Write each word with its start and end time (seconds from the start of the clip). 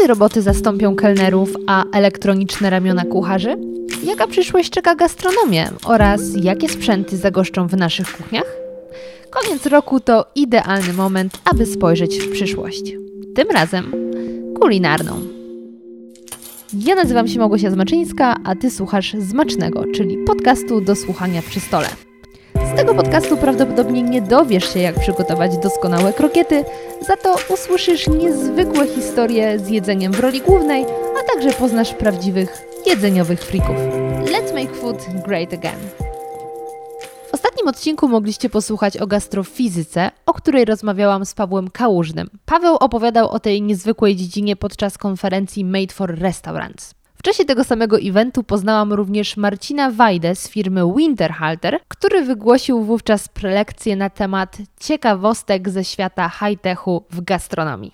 Kiedy 0.00 0.08
roboty 0.08 0.42
zastąpią 0.42 0.96
kelnerów, 0.96 1.54
a 1.66 1.84
elektroniczne 1.92 2.70
ramiona 2.70 3.04
kucharzy? 3.04 3.56
Jaka 4.02 4.26
przyszłość 4.26 4.70
czeka 4.70 4.94
gastronomię 4.94 5.70
oraz 5.84 6.20
jakie 6.42 6.68
sprzęty 6.68 7.16
zagoszczą 7.16 7.66
w 7.66 7.76
naszych 7.76 8.12
kuchniach? 8.12 8.56
Koniec 9.30 9.66
roku 9.66 10.00
to 10.00 10.26
idealny 10.34 10.92
moment, 10.92 11.38
aby 11.44 11.66
spojrzeć 11.66 12.18
w 12.18 12.32
przyszłość. 12.32 12.82
Tym 13.34 13.50
razem 13.50 13.92
kulinarną. 14.60 15.20
Ja 16.72 16.94
nazywam 16.94 17.28
się 17.28 17.38
Małgosia 17.38 17.70
Zmaczyńska, 17.70 18.36
a 18.44 18.54
Ty 18.56 18.70
słuchasz 18.70 19.14
Zmacznego, 19.18 19.84
czyli 19.94 20.16
podcastu 20.26 20.80
do 20.80 20.96
słuchania 20.96 21.42
przy 21.42 21.60
stole. 21.60 21.88
Z 22.72 22.76
tego 22.76 22.94
podcastu 22.94 23.36
prawdopodobnie 23.36 24.02
nie 24.02 24.22
dowiesz 24.22 24.72
się, 24.72 24.80
jak 24.80 25.00
przygotować 25.00 25.58
doskonałe 25.58 26.12
krokiety, 26.12 26.64
za 27.06 27.16
to 27.16 27.36
usłyszysz 27.54 28.08
niezwykłe 28.08 28.86
historie 28.86 29.58
z 29.58 29.68
jedzeniem 29.68 30.12
w 30.12 30.20
roli 30.20 30.40
głównej, 30.40 30.84
a 31.20 31.32
także 31.32 31.52
poznasz 31.58 31.94
prawdziwych 31.94 32.62
jedzeniowych 32.86 33.44
frików. 33.44 33.76
Let's 34.24 34.54
make 34.54 34.76
food 34.76 35.06
great 35.26 35.52
again. 35.52 35.78
W 37.30 37.34
ostatnim 37.34 37.68
odcinku 37.68 38.08
mogliście 38.08 38.50
posłuchać 38.50 38.96
o 38.96 39.06
gastrofizyce, 39.06 40.10
o 40.26 40.34
której 40.34 40.64
rozmawiałam 40.64 41.26
z 41.26 41.34
Pawłem 41.34 41.70
Kałużnym. 41.70 42.30
Paweł 42.44 42.76
opowiadał 42.76 43.30
o 43.30 43.40
tej 43.40 43.62
niezwykłej 43.62 44.16
dziedzinie 44.16 44.56
podczas 44.56 44.98
konferencji 44.98 45.64
Made 45.64 45.94
for 45.94 46.18
Restaurants. 46.18 46.99
W 47.20 47.22
czasie 47.22 47.44
tego 47.44 47.64
samego 47.64 47.98
eventu 47.98 48.42
poznałam 48.42 48.92
również 48.92 49.36
Marcina 49.36 49.90
Wajdę 49.90 50.34
z 50.34 50.48
firmy 50.48 50.92
Winterhalter, 50.96 51.80
który 51.88 52.24
wygłosił 52.24 52.84
wówczas 52.84 53.28
prelekcję 53.28 53.96
na 53.96 54.10
temat 54.10 54.58
ciekawostek 54.80 55.68
ze 55.68 55.84
świata 55.84 56.28
high-techu 56.28 57.04
w 57.10 57.20
gastronomii. 57.20 57.92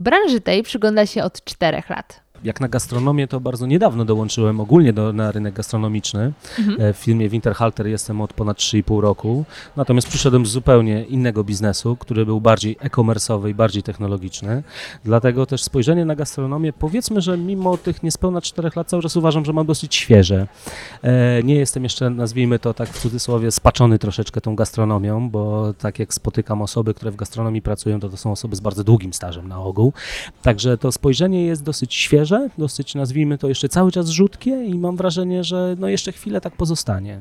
Branży 0.00 0.40
tej 0.40 0.62
przygląda 0.62 1.06
się 1.06 1.24
od 1.24 1.44
czterech 1.44 1.90
lat 1.90 2.20
jak 2.44 2.60
na 2.60 2.68
gastronomię, 2.68 3.28
to 3.28 3.40
bardzo 3.40 3.66
niedawno 3.66 4.04
dołączyłem 4.04 4.60
ogólnie 4.60 4.92
do, 4.92 5.12
na 5.12 5.32
rynek 5.32 5.54
gastronomiczny. 5.54 6.32
Mhm. 6.58 6.80
E, 6.80 6.92
w 6.92 6.96
firmie 6.96 7.28
Winterhalter 7.28 7.86
jestem 7.86 8.20
od 8.20 8.32
ponad 8.32 8.56
3,5 8.56 9.00
roku. 9.00 9.44
Natomiast 9.76 10.08
przyszedłem 10.08 10.46
z 10.46 10.50
zupełnie 10.50 11.04
innego 11.04 11.44
biznesu, 11.44 11.96
który 11.96 12.26
był 12.26 12.40
bardziej 12.40 12.76
e-commerce'owy 12.80 13.50
i 13.50 13.54
bardziej 13.54 13.82
technologiczny. 13.82 14.62
Dlatego 15.04 15.46
też 15.46 15.62
spojrzenie 15.62 16.04
na 16.04 16.16
gastronomię, 16.16 16.72
powiedzmy, 16.72 17.20
że 17.20 17.38
mimo 17.38 17.76
tych 17.76 18.02
niespełna 18.02 18.40
4 18.40 18.70
lat 18.76 18.88
cały 18.88 19.02
czas 19.02 19.16
uważam, 19.16 19.44
że 19.44 19.52
mam 19.52 19.66
dosyć 19.66 19.94
świeże. 19.94 20.46
E, 21.02 21.42
nie 21.42 21.54
jestem 21.54 21.82
jeszcze, 21.82 22.10
nazwijmy 22.10 22.58
to 22.58 22.74
tak 22.74 22.88
w 22.88 23.00
cudzysłowie, 23.00 23.50
spaczony 23.50 23.98
troszeczkę 23.98 24.40
tą 24.40 24.56
gastronomią, 24.56 25.30
bo 25.30 25.74
tak 25.78 25.98
jak 25.98 26.14
spotykam 26.14 26.62
osoby, 26.62 26.94
które 26.94 27.10
w 27.10 27.16
gastronomii 27.16 27.62
pracują, 27.62 28.00
to 28.00 28.08
to 28.08 28.16
są 28.16 28.32
osoby 28.32 28.56
z 28.56 28.60
bardzo 28.60 28.84
długim 28.84 29.12
stażem 29.12 29.48
na 29.48 29.60
ogół. 29.60 29.92
Także 30.42 30.78
to 30.78 30.92
spojrzenie 30.92 31.44
jest 31.44 31.62
dosyć 31.62 31.94
świeże 31.94 32.27
świeże, 32.28 32.48
dosyć 32.58 32.94
nazwijmy 32.94 33.38
to 33.38 33.48
jeszcze 33.48 33.68
cały 33.68 33.92
czas 33.92 34.08
rzutkie 34.08 34.64
i 34.64 34.78
mam 34.78 34.96
wrażenie, 34.96 35.44
że 35.44 35.76
no 35.78 35.88
jeszcze 35.88 36.12
chwilę 36.12 36.40
tak 36.40 36.56
pozostanie. 36.56 37.18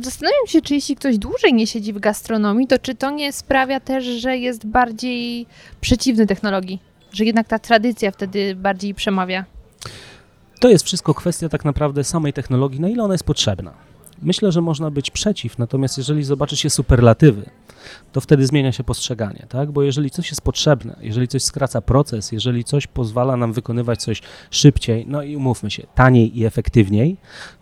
Zastanawiam 0.00 0.46
się, 0.46 0.62
czy 0.62 0.74
jeśli 0.74 0.96
ktoś 0.96 1.18
dłużej 1.18 1.54
nie 1.54 1.66
siedzi 1.66 1.92
w 1.92 1.98
gastronomii, 1.98 2.66
to 2.66 2.78
czy 2.78 2.94
to 2.94 3.10
nie 3.10 3.32
sprawia 3.32 3.80
też, 3.80 4.04
że 4.04 4.38
jest 4.38 4.66
bardziej 4.66 5.46
przeciwny 5.80 6.26
technologii? 6.26 6.80
Że 7.12 7.24
jednak 7.24 7.48
ta 7.48 7.58
tradycja 7.58 8.10
wtedy 8.10 8.54
bardziej 8.54 8.94
przemawia? 8.94 9.44
To 10.60 10.68
jest 10.68 10.84
wszystko 10.84 11.14
kwestia 11.14 11.48
tak 11.48 11.64
naprawdę 11.64 12.04
samej 12.04 12.32
technologii, 12.32 12.80
na 12.80 12.88
ile 12.88 13.02
ona 13.02 13.14
jest 13.14 13.24
potrzebna. 13.24 13.72
Myślę, 14.22 14.52
że 14.52 14.60
można 14.60 14.90
być 14.90 15.10
przeciw, 15.10 15.58
natomiast 15.58 15.98
jeżeli 15.98 16.24
zobaczy 16.24 16.56
się 16.56 16.70
superlatywy, 16.70 17.42
to 18.12 18.20
wtedy 18.20 18.46
zmienia 18.46 18.72
się 18.72 18.84
postrzeganie, 18.84 19.46
tak? 19.48 19.72
Bo 19.72 19.82
jeżeli 19.82 20.10
coś 20.10 20.30
jest 20.30 20.42
potrzebne, 20.42 20.96
jeżeli 21.00 21.28
coś 21.28 21.42
skraca 21.42 21.80
proces, 21.80 22.32
jeżeli 22.32 22.64
coś 22.64 22.86
pozwala 22.86 23.36
nam 23.36 23.52
wykonywać 23.52 24.02
coś 24.02 24.22
szybciej, 24.50 25.04
no 25.08 25.22
i 25.22 25.36
umówmy 25.36 25.70
się, 25.70 25.86
taniej 25.94 26.38
i 26.38 26.44
efektywniej, 26.44 27.16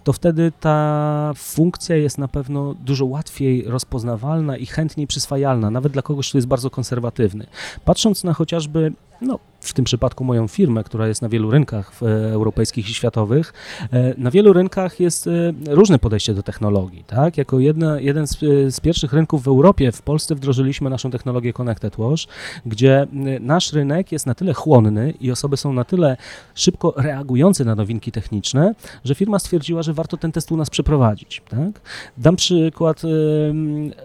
to 0.04 0.12
wtedy 0.12 0.52
ta 0.60 1.32
funkcja 1.36 1.96
jest 1.96 2.18
na 2.18 2.28
pewno 2.28 2.74
dużo 2.74 3.06
łatwiej 3.06 3.64
rozpoznawalna 3.64 4.56
i 4.56 4.66
chętniej 4.66 5.06
przyswajalna, 5.06 5.70
nawet 5.70 5.92
dla 5.92 6.02
kogoś, 6.02 6.28
kto 6.28 6.38
jest 6.38 6.48
bardzo 6.48 6.70
konserwatywny. 6.70 7.46
Patrząc 7.84 8.24
na 8.24 8.32
chociażby 8.32 8.92
no, 9.22 9.38
w 9.62 9.72
tym 9.72 9.84
przypadku 9.84 10.24
moją 10.24 10.48
firmę, 10.48 10.84
która 10.84 11.08
jest 11.08 11.22
na 11.22 11.28
wielu 11.28 11.50
rynkach 11.50 11.92
europejskich 12.32 12.90
i 12.90 12.94
światowych, 12.94 13.52
e, 13.92 14.14
na 14.18 14.30
wielu 14.30 14.52
rynkach 14.52 15.00
jest 15.00 15.26
e, 15.26 15.30
różne 15.66 15.98
podejście 15.98 16.34
do 16.34 16.42
technologii. 16.42 17.04
Tak? 17.06 17.38
Jako 17.38 17.60
jedna, 17.60 18.00
jeden 18.00 18.26
z, 18.26 18.38
z, 18.74 18.80
pierwszych 18.80 19.12
rynków 19.12 19.42
w 19.42 19.48
Europie, 19.48 19.92
w 19.92 20.02
Polsce 20.02 20.34
wdrożyliśmy 20.34 20.90
naszą 20.90 21.10
technologię 21.10 21.52
Connected 21.52 21.96
Wash, 21.96 22.28
gdzie 22.66 23.06
nasz 23.40 23.72
rynek 23.72 24.12
jest 24.12 24.26
na 24.26 24.34
tyle 24.34 24.54
chłonny 24.54 25.14
i 25.20 25.30
osoby 25.30 25.56
są 25.56 25.72
na 25.72 25.84
tyle 25.84 26.16
szybko 26.54 26.94
reagujące 26.96 27.64
na 27.64 27.74
nowinki 27.74 28.12
techniczne, 28.12 28.74
że 29.04 29.14
firma 29.14 29.38
stwierdziła, 29.38 29.82
że 29.82 29.94
warto 29.94 30.16
ten 30.16 30.32
test 30.32 30.52
u 30.52 30.56
nas 30.56 30.70
przeprowadzić. 30.70 31.42
Tak? 31.48 31.80
Dam 32.18 32.36
przykład 32.36 33.02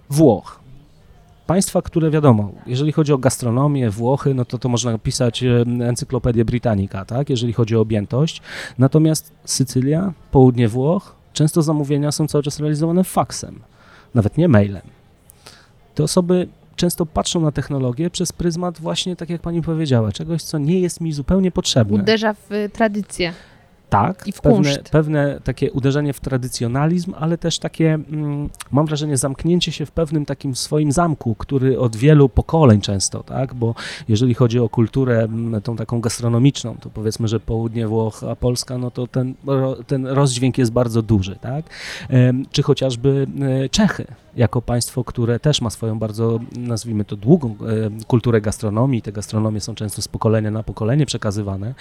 Włoch. 0.09 0.66
Państwa, 1.47 1.81
które 1.81 2.09
wiadomo, 2.09 2.51
jeżeli 2.65 2.91
chodzi 2.91 3.13
o 3.13 3.17
gastronomię, 3.17 3.89
Włochy, 3.89 4.33
no 4.33 4.45
to 4.45 4.57
to 4.57 4.69
można 4.69 4.97
pisać 4.97 5.43
encyklopedię 5.81 6.45
Britannica, 6.45 7.05
tak, 7.05 7.29
jeżeli 7.29 7.53
chodzi 7.53 7.75
o 7.75 7.81
objętość. 7.81 8.41
Natomiast 8.77 9.31
Sycylia, 9.45 10.13
południe 10.31 10.67
Włoch, 10.67 11.15
często 11.33 11.61
zamówienia 11.61 12.11
są 12.11 12.27
cały 12.27 12.43
czas 12.43 12.59
realizowane 12.59 13.03
faksem, 13.03 13.59
nawet 14.15 14.37
nie 14.37 14.47
mailem. 14.47 14.81
Te 15.95 16.03
osoby 16.03 16.47
często 16.75 17.05
patrzą 17.05 17.41
na 17.41 17.51
technologię 17.51 18.09
przez 18.09 18.31
pryzmat 18.31 18.79
właśnie, 18.79 19.15
tak 19.15 19.29
jak 19.29 19.41
pani 19.41 19.61
powiedziała, 19.61 20.11
czegoś, 20.11 20.43
co 20.43 20.57
nie 20.57 20.79
jest 20.79 21.01
mi 21.01 21.13
zupełnie 21.13 21.51
potrzebne. 21.51 22.01
Uderza 22.01 22.33
w 22.33 22.49
tradycję. 22.73 23.33
Tak, 23.89 24.27
I 24.27 24.31
w 24.31 24.41
pewne, 24.41 24.77
pewne 24.91 25.39
takie 25.43 25.71
uderzenie 25.71 26.13
w 26.13 26.19
tradycjonalizm, 26.19 27.13
ale 27.19 27.37
też 27.37 27.59
takie, 27.59 27.93
mm, 27.93 28.49
mam 28.71 28.85
wrażenie, 28.85 29.17
zamknięcie 29.17 29.71
się 29.71 29.85
w 29.85 29.91
pewnym 29.91 30.25
takim 30.25 30.55
swoim 30.55 30.91
zamku, 30.91 31.35
który 31.35 31.79
od 31.79 31.95
wielu 31.95 32.29
pokoleń 32.29 32.81
często, 32.81 33.23
tak, 33.23 33.53
bo 33.53 33.75
jeżeli 34.07 34.33
chodzi 34.33 34.59
o 34.59 34.69
kulturę 34.69 35.23
mm, 35.23 35.61
tą 35.61 35.75
taką 35.75 36.01
gastronomiczną, 36.01 36.75
to 36.81 36.89
powiedzmy, 36.89 37.27
że 37.27 37.39
południe 37.39 37.87
Włoch, 37.87 38.23
a 38.23 38.35
Polska, 38.35 38.77
no 38.77 38.91
to 38.91 39.07
ten, 39.07 39.33
ten 39.87 40.07
rozdźwięk 40.07 40.57
jest 40.57 40.71
bardzo 40.71 41.01
duży, 41.01 41.35
tak, 41.41 41.65
czy 42.51 42.63
chociażby 42.63 43.27
e, 43.41 43.69
Czechy, 43.69 44.05
jako 44.37 44.61
państwo, 44.61 45.03
które 45.03 45.39
też 45.39 45.61
ma 45.61 45.69
swoją 45.69 45.99
bardzo, 45.99 46.39
nazwijmy 46.57 47.05
to, 47.05 47.15
długą 47.15 47.55
kulturę 48.07 48.41
gastronomii, 48.41 49.01
te 49.01 49.11
gastronomie 49.11 49.61
są 49.61 49.75
często 49.75 50.01
z 50.01 50.07
pokolenia 50.07 50.51
na 50.51 50.63
pokolenie 50.63 51.05
przekazywane, 51.05 51.73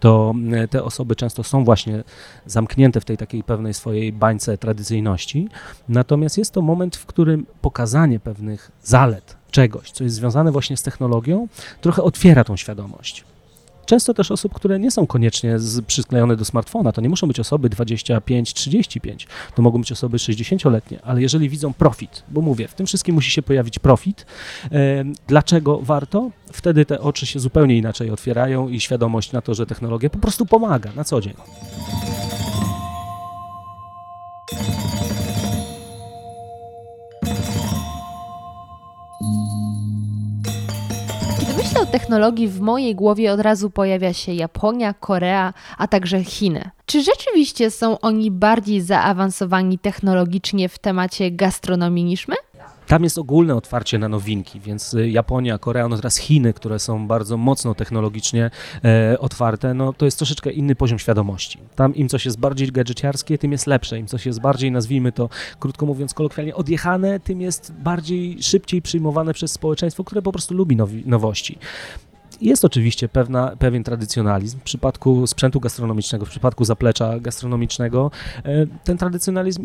to 0.00 0.34
e, 0.52 0.68
te 0.68 0.84
osoby 0.84 1.16
często 1.16 1.42
są 1.42 1.64
właśnie 1.64 2.04
zamknięte 2.46 3.00
w 3.00 3.04
tej 3.04 3.16
takiej 3.16 3.44
pewnej 3.44 3.74
swojej 3.74 4.12
bańce 4.12 4.58
tradycyjności. 4.58 5.48
Natomiast 5.88 6.38
jest 6.38 6.52
to 6.52 6.62
moment, 6.62 6.96
w 6.96 7.06
którym 7.06 7.46
pokazanie 7.60 8.20
pewnych 8.20 8.70
zalet 8.82 9.36
czegoś, 9.50 9.90
co 9.90 10.04
jest 10.04 10.16
związane 10.16 10.52
właśnie 10.52 10.76
z 10.76 10.82
technologią, 10.82 11.48
trochę 11.80 12.02
otwiera 12.02 12.44
tą 12.44 12.56
świadomość 12.56 13.24
często 13.92 14.14
też 14.14 14.30
osób, 14.30 14.54
które 14.54 14.78
nie 14.78 14.90
są 14.90 15.06
koniecznie 15.06 15.58
z, 15.58 15.84
przysklejone 15.84 16.36
do 16.36 16.44
smartfona. 16.44 16.92
To 16.92 17.00
nie 17.00 17.08
muszą 17.08 17.26
być 17.26 17.40
osoby 17.40 17.68
25-35, 17.68 19.26
to 19.54 19.62
mogą 19.62 19.78
być 19.78 19.92
osoby 19.92 20.16
60-letnie, 20.16 20.98
ale 21.02 21.22
jeżeli 21.22 21.48
widzą 21.48 21.72
profit, 21.72 22.22
bo 22.28 22.40
mówię, 22.40 22.68
w 22.68 22.74
tym 22.74 22.86
wszystkim 22.86 23.14
musi 23.14 23.30
się 23.30 23.42
pojawić 23.42 23.78
profit, 23.78 24.26
e, 24.72 25.04
dlaczego 25.26 25.78
warto? 25.82 26.30
Wtedy 26.52 26.84
te 26.84 27.00
oczy 27.00 27.26
się 27.26 27.40
zupełnie 27.40 27.78
inaczej 27.78 28.10
otwierają 28.10 28.68
i 28.68 28.80
świadomość 28.80 29.32
na 29.32 29.42
to, 29.42 29.54
że 29.54 29.66
technologia 29.66 30.10
po 30.10 30.18
prostu 30.18 30.46
pomaga 30.46 30.92
na 30.96 31.04
co 31.04 31.20
dzień. 31.20 31.34
Myślę 41.82 41.98
o 41.98 42.00
technologii, 42.00 42.48
w 42.48 42.60
mojej 42.60 42.94
głowie 42.94 43.32
od 43.32 43.40
razu 43.40 43.70
pojawia 43.70 44.12
się 44.12 44.32
Japonia, 44.32 44.94
Korea, 44.94 45.54
a 45.78 45.88
także 45.88 46.24
Chiny. 46.24 46.70
Czy 46.86 47.02
rzeczywiście 47.02 47.70
są 47.70 47.98
oni 48.00 48.30
bardziej 48.30 48.80
zaawansowani 48.80 49.78
technologicznie 49.78 50.68
w 50.68 50.78
temacie 50.78 51.30
gastronomii 51.30 52.04
niż 52.04 52.28
my? 52.28 52.34
Tam 52.92 53.04
jest 53.04 53.18
ogólne 53.18 53.54
otwarcie 53.54 53.98
na 53.98 54.08
nowinki, 54.08 54.60
więc 54.60 54.94
y, 54.94 55.10
Japonia, 55.10 55.58
Korea, 55.58 55.88
no 55.88 55.96
teraz 55.96 56.16
Chiny, 56.16 56.52
które 56.52 56.78
są 56.78 57.06
bardzo 57.06 57.36
mocno 57.36 57.74
technologicznie 57.74 58.50
e, 58.84 59.18
otwarte, 59.18 59.74
no 59.74 59.92
to 59.92 60.04
jest 60.04 60.18
troszeczkę 60.18 60.50
inny 60.50 60.74
poziom 60.74 60.98
świadomości. 60.98 61.58
Tam 61.74 61.94
im 61.94 62.08
coś 62.08 62.24
jest 62.24 62.38
bardziej 62.38 62.72
gadżeciarskie, 62.72 63.38
tym 63.38 63.52
jest 63.52 63.66
lepsze. 63.66 63.98
Im 63.98 64.06
coś 64.06 64.26
jest 64.26 64.40
bardziej, 64.40 64.72
nazwijmy 64.72 65.12
to, 65.12 65.28
krótko 65.58 65.86
mówiąc 65.86 66.14
kolokwialnie, 66.14 66.54
odjechane, 66.54 67.20
tym 67.20 67.40
jest 67.40 67.72
bardziej, 67.72 68.42
szybciej 68.42 68.82
przyjmowane 68.82 69.34
przez 69.34 69.52
społeczeństwo, 69.52 70.04
które 70.04 70.22
po 70.22 70.32
prostu 70.32 70.54
lubi 70.54 70.76
nowi, 70.76 71.02
nowości. 71.06 71.58
Jest 72.40 72.64
oczywiście 72.64 73.08
pewna, 73.08 73.56
pewien 73.58 73.84
tradycjonalizm. 73.84 74.58
W 74.58 74.62
przypadku 74.62 75.26
sprzętu 75.26 75.60
gastronomicznego, 75.60 76.26
w 76.26 76.30
przypadku 76.30 76.64
zaplecza 76.64 77.20
gastronomicznego, 77.20 78.10
e, 78.44 78.66
ten 78.84 78.98
tradycjonalizm 78.98 79.62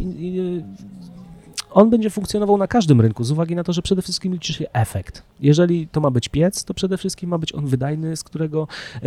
on 1.71 1.89
będzie 1.89 2.09
funkcjonował 2.09 2.57
na 2.57 2.67
każdym 2.67 3.01
rynku 3.01 3.23
z 3.23 3.31
uwagi 3.31 3.55
na 3.55 3.63
to, 3.63 3.73
że 3.73 3.81
przede 3.81 4.01
wszystkim 4.01 4.33
liczy 4.33 4.53
się 4.53 4.65
efekt. 4.73 5.23
Jeżeli 5.39 5.87
to 5.87 6.01
ma 6.01 6.11
być 6.11 6.29
piec, 6.29 6.63
to 6.63 6.73
przede 6.73 6.97
wszystkim 6.97 7.29
ma 7.29 7.37
być 7.37 7.55
on 7.55 7.65
wydajny, 7.65 8.17
z 8.17 8.23
którego, 8.23 8.67
e, 8.95 8.99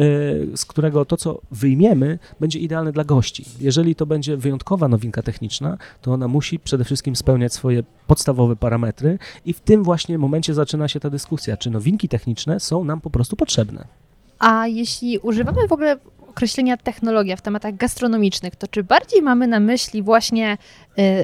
z 0.56 0.64
którego 0.64 1.04
to, 1.04 1.16
co 1.16 1.40
wyjmiemy, 1.50 2.18
będzie 2.40 2.58
idealne 2.58 2.92
dla 2.92 3.04
gości. 3.04 3.44
Jeżeli 3.60 3.94
to 3.94 4.06
będzie 4.06 4.36
wyjątkowa 4.36 4.88
nowinka 4.88 5.22
techniczna, 5.22 5.78
to 6.02 6.12
ona 6.12 6.28
musi 6.28 6.58
przede 6.58 6.84
wszystkim 6.84 7.16
spełniać 7.16 7.52
swoje 7.52 7.82
podstawowe 8.06 8.56
parametry 8.56 9.18
i 9.44 9.52
w 9.52 9.60
tym 9.60 9.82
właśnie 9.84 10.18
momencie 10.18 10.54
zaczyna 10.54 10.88
się 10.88 11.00
ta 11.00 11.10
dyskusja, 11.10 11.56
czy 11.56 11.70
nowinki 11.70 12.08
techniczne 12.08 12.60
są 12.60 12.84
nam 12.84 13.00
po 13.00 13.10
prostu 13.10 13.36
potrzebne. 13.36 13.84
A 14.38 14.66
jeśli 14.66 15.18
używamy 15.18 15.68
w 15.68 15.72
ogóle 15.72 15.96
określenia 16.30 16.76
technologia 16.76 17.36
w 17.36 17.42
tematach 17.42 17.76
gastronomicznych, 17.76 18.56
to 18.56 18.68
czy 18.68 18.84
bardziej 18.84 19.22
mamy 19.22 19.46
na 19.46 19.60
myśli 19.60 20.02
właśnie 20.02 20.58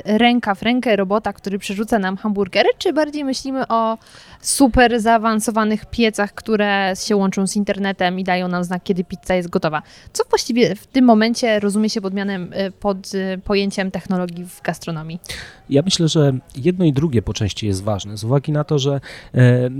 ręka 0.05 0.55
w 0.55 0.63
rękę 0.63 0.97
robota, 0.97 1.33
który 1.33 1.59
przerzuca 1.59 1.99
nam 1.99 2.17
hamburgery, 2.17 2.69
czy 2.79 2.93
bardziej 2.93 3.25
myślimy 3.25 3.69
o 3.69 3.99
super 4.41 5.01
zaawansowanych 5.01 5.87
piecach, 5.87 6.35
które 6.35 6.93
się 7.07 7.17
łączą 7.17 7.47
z 7.47 7.57
internetem 7.57 8.19
i 8.19 8.25
dają 8.25 8.49
nam 8.49 8.65
znak, 8.65 8.83
kiedy 8.83 9.05
pizza 9.05 9.35
jest 9.35 9.49
gotowa? 9.49 9.83
Co 10.13 10.25
właściwie 10.31 10.75
w 10.75 10.87
tym 10.87 11.05
momencie 11.05 11.61
rozumie 11.61 11.91
się 11.91 12.01
pod, 12.01 12.15
mianem, 12.15 12.53
y, 12.53 12.71
pod 12.71 13.15
y, 13.15 13.41
pojęciem 13.45 13.91
technologii 13.91 14.45
w 14.45 14.63
gastronomii? 14.63 15.21
Ja 15.71 15.83
myślę, 15.83 16.09
że 16.09 16.33
jedno 16.57 16.85
i 16.85 16.93
drugie 16.93 17.23
po 17.23 17.35
części 17.35 17.67
jest 17.67 17.83
ważne, 17.83 18.17
z 18.17 18.25
uwagi 18.25 18.53
na 18.53 18.65
to, 18.65 18.79
że 18.79 19.01
e, 19.35 19.39
e, 19.39 19.71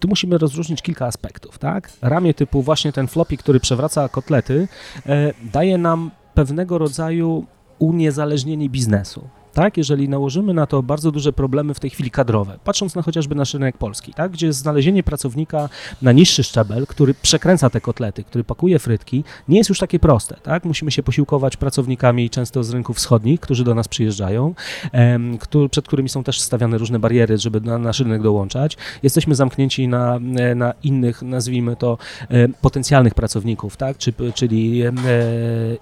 tu 0.00 0.08
musimy 0.08 0.38
rozróżnić 0.38 0.82
kilka 0.82 1.06
aspektów, 1.06 1.58
tak? 1.58 1.90
Ramię 2.02 2.34
typu 2.34 2.62
właśnie 2.62 2.92
ten 2.92 3.08
floppy, 3.08 3.36
który 3.36 3.60
przewraca 3.60 4.08
kotlety, 4.08 4.68
e, 5.06 5.32
daje 5.52 5.78
nam 5.78 6.10
pewnego 6.34 6.78
rodzaju 6.78 7.46
uniezależnienie 7.84 8.68
biznesu 8.68 9.28
tak, 9.54 9.76
jeżeli 9.76 10.08
nałożymy 10.08 10.54
na 10.54 10.66
to 10.66 10.82
bardzo 10.82 11.12
duże 11.12 11.32
problemy 11.32 11.74
w 11.74 11.80
tej 11.80 11.90
chwili 11.90 12.10
kadrowe, 12.10 12.58
patrząc 12.64 12.94
na 12.94 13.02
chociażby 13.02 13.34
nasz 13.34 13.54
rynek 13.54 13.78
polski, 13.78 14.14
tak, 14.14 14.32
gdzie 14.32 14.52
znalezienie 14.52 15.02
pracownika 15.02 15.68
na 16.02 16.12
niższy 16.12 16.44
szczebel, 16.44 16.86
który 16.86 17.14
przekręca 17.14 17.70
te 17.70 17.80
kotlety, 17.80 18.24
który 18.24 18.44
pakuje 18.44 18.78
frytki, 18.78 19.24
nie 19.48 19.58
jest 19.58 19.68
już 19.68 19.78
takie 19.78 19.98
proste, 19.98 20.36
tak, 20.42 20.64
musimy 20.64 20.90
się 20.90 21.02
posiłkować 21.02 21.56
pracownikami 21.56 22.30
często 22.30 22.64
z 22.64 22.70
rynków 22.70 22.96
wschodnich, 22.96 23.40
którzy 23.40 23.64
do 23.64 23.74
nas 23.74 23.88
przyjeżdżają, 23.88 24.54
em, 24.92 25.38
który, 25.38 25.68
przed 25.68 25.86
którymi 25.86 26.08
są 26.08 26.24
też 26.24 26.40
stawiane 26.40 26.78
różne 26.78 26.98
bariery, 26.98 27.38
żeby 27.38 27.60
na 27.60 27.78
nasz 27.78 28.00
rynek 28.00 28.22
dołączać. 28.22 28.76
Jesteśmy 29.02 29.34
zamknięci 29.34 29.88
na, 29.88 30.18
na 30.56 30.74
innych, 30.82 31.22
nazwijmy 31.22 31.76
to, 31.76 31.98
e, 32.30 32.48
potencjalnych 32.48 33.14
pracowników, 33.14 33.76
tak, 33.76 33.98
Czy, 33.98 34.12
czyli 34.34 34.82
e, 34.82 34.92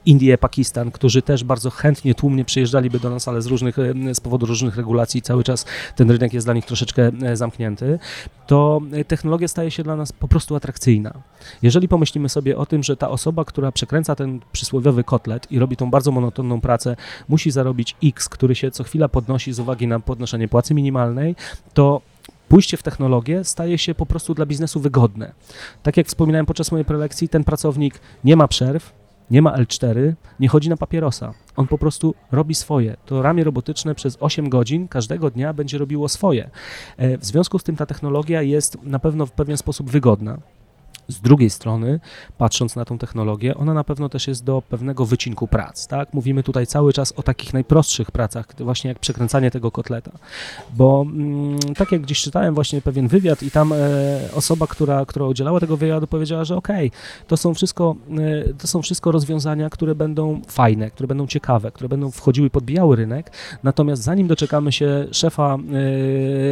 Indie, 0.07 0.39
Pakistan, 0.39 0.91
którzy 0.91 1.23
też 1.23 1.45
bardzo 1.45 1.71
chętnie, 1.71 2.15
tłumnie 2.15 2.45
przyjeżdżaliby 2.45 3.01
do 3.01 3.11
nas, 3.11 3.29
ale 3.29 3.43
z 3.43 3.47
różnych 3.47 3.62
różnych, 3.63 4.09
e, 4.09 4.15
z 4.15 4.21
powodu 4.21 4.47
różnych 4.47 4.77
regulacji 4.77 5.23
cały 5.23 5.45
czas 5.45 5.67
ten 5.97 6.11
rynek 6.11 6.33
jest 6.35 6.47
dla 6.47 6.55
nich 6.55 6.65
troszeczkę 6.65 7.11
e, 7.23 7.37
zamknięty, 7.37 7.99
to 8.47 8.81
e, 8.93 9.05
technologia 9.05 9.49
staje 9.49 9.71
się 9.71 9.83
dla 9.83 9.97
nas 9.97 10.13
po 10.13 10.29
prostu 10.29 10.57
atrakcyjna. 10.57 11.13
Jeżeli 11.63 11.89
pomyślimy 11.89 12.29
sobie 12.29 12.59
o 12.59 12.67
tym, 12.67 12.83
że 12.83 12.97
ta 12.97 13.09
osoba, 13.09 13.45
która 13.45 13.73
przekręca 13.73 14.15
ten 14.15 14.41
przysłowiowy 14.53 15.05
kotlet 15.05 15.53
i 15.53 15.59
robi 15.59 15.77
tą 15.77 15.91
bardzo 15.91 16.11
monotonną 16.11 16.61
pracę, 16.61 16.97
musi 17.29 17.51
zarobić 17.51 17.97
X, 18.05 18.29
który 18.29 18.55
się 18.55 18.71
co 18.71 18.85
chwila 18.85 19.09
podnosi 19.09 19.53
z 19.53 19.61
uwagi 19.61 19.87
na 19.87 20.01
podnoszenie 20.01 20.49
płacy 20.49 20.75
minimalnej, 20.75 21.37
to 21.75 22.01
pójście 22.49 22.77
w 22.77 22.83
technologię 22.83 23.45
staje 23.45 23.79
się 23.79 23.95
po 23.95 24.07
prostu 24.07 24.35
dla 24.35 24.47
biznesu 24.47 24.81
wygodne. 24.81 25.33
Tak 25.83 25.97
jak 25.97 26.07
wspominałem 26.07 26.47
podczas 26.47 26.73
mojej 26.73 26.85
prelekcji, 26.85 27.29
ten 27.29 27.45
pracownik 27.45 28.01
nie 28.25 28.37
ma 28.37 28.49
przerw, 28.49 29.02
nie 29.33 29.43
ma 29.43 29.57
L4, 29.59 30.13
nie 30.41 30.49
chodzi 30.49 30.69
na 30.69 30.77
papierosa. 30.77 31.35
On 31.57 31.67
po 31.67 31.79
prostu 31.79 32.15
robi 32.33 32.55
swoje. 32.55 32.97
To 33.07 33.23
ramię 33.23 33.45
robotyczne 33.45 33.95
przez 33.95 34.17
8 34.21 34.49
godzin 34.49 34.89
każdego 34.89 35.31
dnia 35.31 35.53
będzie 35.53 35.79
robiło 35.79 36.09
swoje. 36.09 36.51
E, 36.97 37.19
w 37.19 37.25
związku 37.25 37.59
z 37.59 37.63
tym 37.63 37.77
ta 37.77 37.87
technologia 37.87 38.43
jest 38.43 38.83
na 38.83 38.99
pewno 38.99 39.27
w 39.27 39.33
pewien 39.33 39.57
sposób 39.57 39.91
wygodna. 39.91 40.39
Z 41.09 41.21
drugiej 41.21 41.51
strony, 41.51 42.01
patrząc 42.39 42.77
na 42.77 42.85
tą 42.85 42.99
technologię, 42.99 43.55
ona 43.55 43.75
na 43.75 43.85
pewno 43.85 44.09
też 44.09 44.29
jest 44.29 44.45
do 44.45 44.63
pewnego 44.69 45.07
wycinku 45.07 45.49
prac. 45.49 45.87
Tak? 45.87 46.15
Mówimy 46.15 46.43
tutaj 46.43 46.67
cały 46.67 46.93
czas 46.93 47.13
o 47.13 47.23
takich 47.23 47.55
najprostszych 47.55 48.11
pracach, 48.11 48.47
właśnie 48.59 48.89
jak 48.89 48.99
przekręcanie 48.99 49.51
tego 49.51 49.71
kotleta. 49.71 50.11
Bo 50.75 51.07
mm, 51.09 51.59
tak 51.59 51.93
jak 51.93 52.01
gdzieś 52.01 52.23
czytałem 52.23 52.55
właśnie 52.55 52.83
pewien 52.83 53.09
wywiad 53.09 53.43
i 53.43 53.51
tam 53.51 53.73
e, 53.73 53.77
osoba, 54.35 54.67
która, 54.67 55.07
która 55.07 55.27
udzielała 55.27 55.61
tego 55.61 55.77
wywiadu 55.77 56.07
powiedziała, 56.07 56.45
że 56.45 56.57
okej, 56.57 56.89
okay, 56.89 57.27
to, 57.29 57.37
są 57.37 57.55
wszystko, 57.55 57.97
e, 58.49 58.55
to 58.55 58.67
są 58.67 58.83
wszystko 58.83 59.13
rozwiązania, 59.13 59.71
które 59.71 59.95
będą 59.95 60.41
fajne, 60.49 60.91
które 60.91 61.07
będą 61.07 61.27
ciekawe, 61.27 61.71
które 61.71 61.89
będą 61.89 62.11
wchodziły 62.11 62.51
podbijały 62.51 62.97
rynek, 62.97 63.33
natomiast 63.63 64.03
zanim 64.03 64.27
doczekamy 64.27 64.73
się 64.73 65.07
szefa 65.13 65.59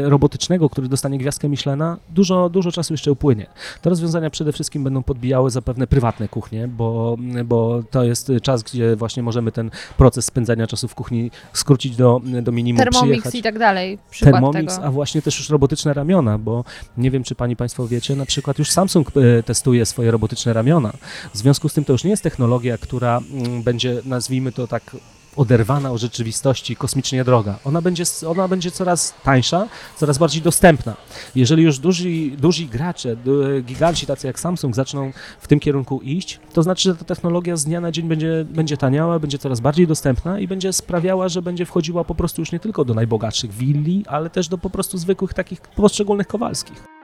e, 0.04 0.10
robotycznego, 0.10 0.70
który 0.70 0.88
dostanie 0.88 1.18
gwiazdkę 1.18 1.48
Michelena, 1.48 1.96
dużo, 2.08 2.48
dużo 2.48 2.72
czasu 2.72 2.94
jeszcze 2.94 3.12
upłynie. 3.12 3.46
Te 3.82 3.90
rozwiązania 3.90 4.30
przede 4.40 4.52
wszystkim 4.52 4.84
będą 4.84 5.02
podbijały 5.02 5.50
zapewne 5.50 5.86
prywatne 5.86 6.28
kuchnie, 6.28 6.68
bo, 6.68 7.16
bo 7.44 7.82
to 7.90 8.04
jest 8.04 8.32
czas, 8.42 8.62
gdzie 8.62 8.96
właśnie 8.96 9.22
możemy 9.22 9.52
ten 9.52 9.70
proces 9.96 10.24
spędzania 10.24 10.66
czasu 10.66 10.88
w 10.88 10.94
kuchni 10.94 11.30
skrócić 11.52 11.96
do, 11.96 12.20
do 12.42 12.52
minimum. 12.52 12.84
Przyjechać. 12.90 13.34
i 13.34 13.42
tak 13.42 13.58
dalej. 13.58 13.98
Thermomix, 14.20 14.74
tego. 14.74 14.86
a 14.86 14.90
właśnie 14.90 15.22
też 15.22 15.38
już 15.38 15.50
robotyczne 15.50 15.94
ramiona, 15.94 16.38
bo 16.38 16.64
nie 16.96 17.10
wiem, 17.10 17.24
czy 17.24 17.34
pani 17.34 17.56
państwo 17.56 17.88
wiecie, 17.88 18.16
na 18.16 18.26
przykład 18.26 18.58
już 18.58 18.70
Samsung 18.70 19.12
e, 19.16 19.42
testuje 19.42 19.86
swoje 19.86 20.10
robotyczne 20.10 20.52
ramiona. 20.52 20.92
W 21.34 21.36
związku 21.36 21.68
z 21.68 21.74
tym 21.74 21.84
to 21.84 21.92
już 21.92 22.04
nie 22.04 22.10
jest 22.10 22.22
technologia, 22.22 22.78
która 22.78 23.20
mm, 23.32 23.62
będzie, 23.62 24.02
nazwijmy 24.04 24.52
to 24.52 24.66
tak 24.66 24.96
oderwana 25.36 25.92
od 25.92 26.00
rzeczywistości, 26.00 26.76
kosmicznie 26.76 27.24
droga. 27.24 27.58
Ona 27.64 27.82
będzie, 27.82 28.04
ona 28.26 28.48
będzie 28.48 28.70
coraz 28.70 29.14
tańsza, 29.24 29.68
coraz 29.96 30.18
bardziej 30.18 30.42
dostępna. 30.42 30.96
Jeżeli 31.34 31.62
już 31.62 31.78
duzi, 31.78 32.36
duzi 32.38 32.66
gracze, 32.66 33.16
giganci 33.62 34.06
tacy 34.06 34.26
jak 34.26 34.40
Samsung 34.40 34.74
zaczną 34.74 35.12
w 35.40 35.48
tym 35.48 35.60
kierunku 35.60 36.00
iść, 36.00 36.40
to 36.52 36.62
znaczy, 36.62 36.82
że 36.82 36.96
ta 36.96 37.04
technologia 37.04 37.56
z 37.56 37.64
dnia 37.64 37.80
na 37.80 37.92
dzień 37.92 38.08
będzie, 38.08 38.46
będzie 38.50 38.76
taniała, 38.76 39.18
będzie 39.18 39.38
coraz 39.38 39.60
bardziej 39.60 39.86
dostępna 39.86 40.40
i 40.40 40.48
będzie 40.48 40.72
sprawiała, 40.72 41.28
że 41.28 41.42
będzie 41.42 41.66
wchodziła 41.66 42.04
po 42.04 42.14
prostu 42.14 42.42
już 42.42 42.52
nie 42.52 42.60
tylko 42.60 42.84
do 42.84 42.94
najbogatszych 42.94 43.52
willi, 43.52 44.04
ale 44.06 44.30
też 44.30 44.48
do 44.48 44.58
po 44.58 44.70
prostu 44.70 44.98
zwykłych 44.98 45.34
takich 45.34 45.60
poszczególnych 45.60 46.26
kowalskich. 46.26 46.99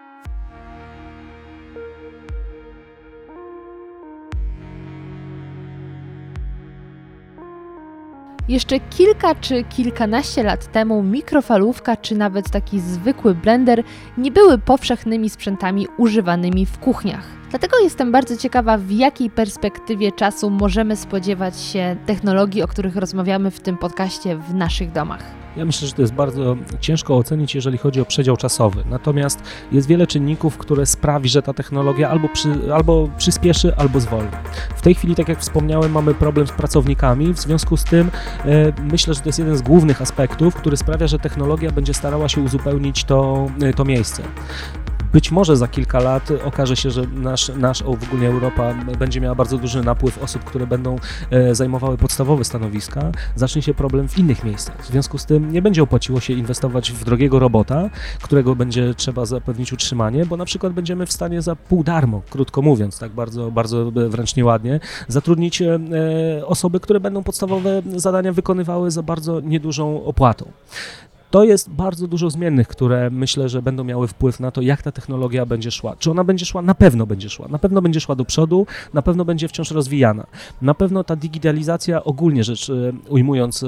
Jeszcze 8.49 8.81
kilka 8.81 9.35
czy 9.35 9.65
kilkanaście 9.65 10.43
lat 10.43 10.73
temu 10.73 11.03
mikrofalówka 11.03 11.97
czy 11.97 12.15
nawet 12.15 12.51
taki 12.51 12.81
zwykły 12.81 13.35
blender 13.35 13.83
nie 14.19 14.31
były 14.31 14.59
powszechnymi 14.59 15.31
sprzętami 15.31 15.87
używanymi 15.97 16.67
w 16.67 16.79
kuchniach. 16.79 17.29
Dlatego 17.51 17.79
jestem 17.79 18.13
bardzo 18.13 18.37
ciekawa, 18.37 18.79
w 18.79 18.91
jakiej 18.91 19.31
perspektywie 19.31 20.13
czasu 20.13 20.51
możemy 20.51 20.97
spodziewać 20.97 21.61
się 21.61 21.97
technologii, 22.07 22.63
o 22.63 22.69
których 22.69 22.97
rozmawiamy 22.97 23.51
w 23.51 23.61
tym 23.61 23.79
podcaście 23.79 24.37
w 24.37 24.55
naszych 24.55 24.93
domach. 24.93 25.23
Ja 25.57 25.65
myślę, 25.65 25.89
że 25.89 25.95
to 25.95 26.03
jest 26.03 26.15
bardzo 26.15 26.57
ciężko 26.81 27.17
ocenić, 27.17 27.55
jeżeli 27.55 27.79
chodzi 27.79 28.01
o 28.01 28.05
przedział 28.05 28.37
czasowy. 28.37 28.85
Natomiast 28.91 29.43
jest 29.73 29.89
wiele 29.89 30.07
czynników, 30.07 30.59
które 30.59 30.87
sprawi, 30.87 31.29
że 31.29 31.43
ta 31.43 31.53
technologia 31.53 32.11
albo, 32.11 32.29
przy, 32.29 32.75
albo 32.75 33.09
przyspieszy, 33.19 33.77
albo 33.77 34.01
zwolni. 34.01 34.31
W 34.77 34.83
tej 34.83 34.95
chwili, 34.95 35.15
tak 35.15 35.29
jak 35.29 35.41
wspomniałem, 35.41 35.93
mamy 35.93 36.15
problem 36.15 36.47
z 36.47 36.53
pracownikami, 36.53 37.33
w 37.33 37.39
związku 37.39 37.77
z 37.77 37.85
tym 37.85 38.11
e, 38.45 38.73
myślę, 38.93 39.15
że 39.15 39.21
to 39.21 39.29
jest 39.29 39.39
jeden 39.39 39.57
z 39.57 39.63
głównych 39.63 40.03
aspektów, 40.03 40.55
który 40.55 40.77
sprawia, 40.77 41.07
że 41.07 41.19
technologia 41.19 41.71
będzie 41.71 41.95
starała 41.95 42.29
się 42.29 42.41
uzupełnić 42.41 43.05
to, 43.05 43.47
e, 43.63 43.73
to 43.73 43.85
miejsce. 43.85 44.23
Być 45.13 45.31
może 45.31 45.57
za 45.57 45.69
kilka 45.69 46.01
lat 46.01 46.29
okaże 46.45 46.77
się, 46.77 46.91
że 46.91 47.03
nasz, 47.07 47.49
nasz 47.57 47.83
w 47.83 48.13
ogóle 48.13 48.29
Europa 48.29 48.75
będzie 48.99 49.21
miała 49.21 49.35
bardzo 49.35 49.59
duży 49.59 49.83
napływ 49.83 50.23
osób, 50.23 50.45
które 50.45 50.67
będą 50.67 50.97
e, 51.31 51.55
zajmowały 51.55 51.97
podstawowe 51.97 52.45
stanowiska, 52.45 53.13
zacznie 53.35 53.63
się 53.63 53.75
problem 53.75 54.09
w 54.09 54.19
innych 54.19 54.45
miejscach. 54.45 54.83
W 54.83 54.87
związku 54.87 55.19
z 55.19 55.25
tym 55.25 55.53
nie 55.53 55.63
będzie 55.63 55.83
opłaciło 55.83 56.21
się 56.21 56.33
inwestować 56.33 56.93
w 56.93 57.05
drogiego 57.05 57.39
robota, 57.39 57.91
którego 58.23 58.57
będzie 58.57 58.95
trzeba 58.95 59.27
zapewnić 59.27 59.73
utrzymanie, 59.73 60.27
bo 60.27 60.37
na 60.37 60.45
przykład 60.45 60.73
będziemy 60.73 61.07
w 61.07 61.13
stanie 61.13 61.43
za 61.43 61.57
pół 61.57 61.85
darmo, 61.85 62.23
krótko 62.31 62.63
mówiąc, 62.63 62.99
tak 62.99 63.13
bardzo, 63.13 63.51
bardzo 63.51 63.91
wręcz 63.91 64.37
nieładnie, 64.37 64.81
zatrudnić 65.09 65.63
e, 65.63 65.79
osoby, 66.47 66.81
które 66.81 67.01
będą 67.01 67.23
podstawowe 67.23 67.83
zadania 67.97 68.33
wykonywały 68.33 68.91
za 68.91 69.03
bardzo 69.03 69.41
niedużą 69.41 70.05
opłatą. 70.05 70.53
To 71.37 71.45
jest 71.45 71.71
bardzo 71.71 72.07
dużo 72.07 72.31
zmiennych, 72.31 72.69
które 72.69 73.11
myślę, 73.11 73.49
że 73.49 73.63
będą 73.63 73.85
miały 73.85 74.09
wpływ 74.09 74.41
na 74.41 74.51
to, 74.51 74.63
jak 74.63 74.83
ta 74.83 74.93
technologia 74.93 75.47
będzie 75.47 75.71
szła. 75.71 75.97
Czy 75.99 76.11
ona 76.11 76.25
będzie 76.25 76.47
szła? 76.47 76.63
Na 76.63 76.75
pewno 76.75 77.07
będzie 77.07 77.31
szła. 77.31 77.49
Na 77.49 77.59
pewno 77.59 77.83
będzie 77.83 78.01
szła 78.01 78.15
do 78.15 78.25
przodu, 78.25 78.67
na 78.95 79.03
pewno 79.03 79.25
będzie 79.25 79.49
wciąż 79.49 79.71
rozwijana. 79.71 80.27
Na 80.63 80.75
pewno 80.75 81.05
ta 81.05 81.17
digitalizacja 81.17 82.05
ogólnie 82.05 82.45
rzecz 82.45 82.71
e, 82.71 82.93
ujmując 83.09 83.63
e, 83.63 83.67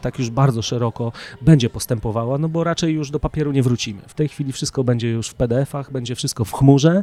tak 0.00 0.18
już 0.18 0.30
bardzo 0.30 0.62
szeroko 0.62 1.12
będzie 1.42 1.70
postępowała, 1.70 2.38
no 2.38 2.48
bo 2.48 2.64
raczej 2.64 2.94
już 2.94 3.10
do 3.10 3.20
papieru 3.20 3.52
nie 3.52 3.62
wrócimy. 3.62 4.02
W 4.06 4.14
tej 4.14 4.28
chwili 4.28 4.52
wszystko 4.52 4.84
będzie 4.84 5.10
już 5.10 5.28
w 5.28 5.34
PDF-ach, 5.34 5.92
będzie 5.92 6.14
wszystko 6.14 6.44
w 6.44 6.52
chmurze, 6.52 7.02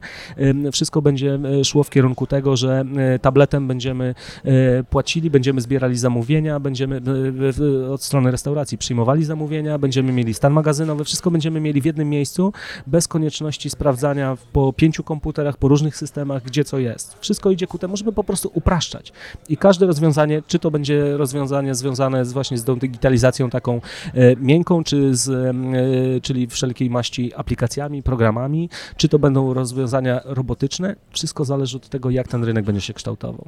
wszystko 0.71 1.01
będzie 1.01 1.39
e, 1.59 1.63
szło 1.63 1.83
w 1.83 1.89
kierunku 1.89 2.27
tego, 2.27 2.57
że 2.57 2.85
tabletem 3.21 3.67
będziemy 3.67 4.15
płacili, 4.89 5.29
będziemy 5.29 5.61
zbierali 5.61 5.97
zamówienia, 5.97 6.59
będziemy 6.59 7.01
od 7.91 8.03
strony 8.03 8.31
restauracji 8.31 8.77
przyjmowali 8.77 9.25
zamówienia, 9.25 9.77
będziemy 9.77 10.00
mieli 10.03 10.33
stan 10.33 10.53
magazynowy, 10.53 11.03
wszystko 11.03 11.31
będziemy 11.31 11.59
mieli 11.59 11.81
w 11.81 11.85
jednym 11.85 12.09
miejscu, 12.09 12.53
bez 12.87 13.07
konieczności 13.07 13.69
sprawdzania 13.69 14.37
po 14.53 14.73
pięciu 14.73 15.03
komputerach, 15.03 15.57
po 15.57 15.67
różnych 15.67 15.97
systemach, 15.97 16.43
gdzie 16.43 16.63
co 16.63 16.79
jest. 16.79 17.17
Wszystko 17.19 17.51
idzie 17.51 17.67
ku 17.67 17.77
temu, 17.77 17.97
żeby 17.97 18.11
po 18.13 18.23
prostu 18.23 18.51
upraszczać. 18.53 19.13
I 19.49 19.57
każde 19.57 19.85
rozwiązanie, 19.85 20.41
czy 20.47 20.59
to 20.59 20.71
będzie 20.71 21.17
rozwiązanie 21.17 21.75
związane 21.75 22.25
z 22.25 22.33
właśnie 22.33 22.57
z 22.57 22.63
tą 22.63 22.75
digitalizacją 22.75 23.49
taką 23.49 23.81
e, 24.13 24.35
miękką, 24.35 24.83
czy 24.83 25.15
z, 25.15 25.29
e, 25.29 26.21
czyli 26.21 26.47
wszelkiej 26.47 26.89
maści 26.89 27.33
aplikacjami, 27.35 28.03
programami, 28.03 28.69
czy 28.97 29.09
to 29.09 29.19
będą 29.19 29.53
rozwiązania 29.53 30.21
robotyczne, 30.25 30.95
wszystko 31.09 31.45
zależy 31.45 31.77
od 31.77 31.89
tego, 31.89 32.09
jak 32.09 32.27
ten 32.27 32.43
rynek 32.43 32.65
będzie 32.65 32.81
się 32.81 32.93
kształtował. 32.93 33.47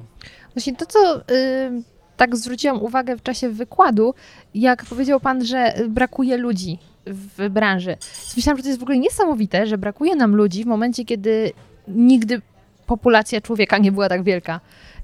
Właśnie 0.56 0.76
to, 0.76 0.86
co 0.86 1.18
y, 1.18 1.84
tak 2.18 2.36
zwróciłam 2.38 2.82
uwagę 2.82 3.18
w 3.18 3.24
czasie 3.24 3.50
wykładu, 3.50 4.14
jak 4.56 4.86
powiedział 4.86 5.20
Pan, 5.20 5.46
że 5.46 5.74
brakuje 5.90 6.38
ludzi 6.38 6.78
w 7.06 7.50
branży. 7.50 7.98
Myślałam, 8.36 8.58
że 8.58 8.64
to 8.64 8.70
jest 8.70 8.80
w 8.80 8.84
ogóle 8.84 8.98
niesamowite, 8.98 9.68
że 9.68 9.78
brakuje 9.78 10.16
nam 10.16 10.36
ludzi 10.36 10.64
w 10.64 10.68
momencie, 10.68 11.06
kiedy 11.06 11.52
nigdy 11.88 12.42
populacja 12.86 13.42
człowieka 13.42 13.78
nie 13.78 13.92
była 13.92 14.10
tak 14.10 14.24
wielka. 14.24 14.60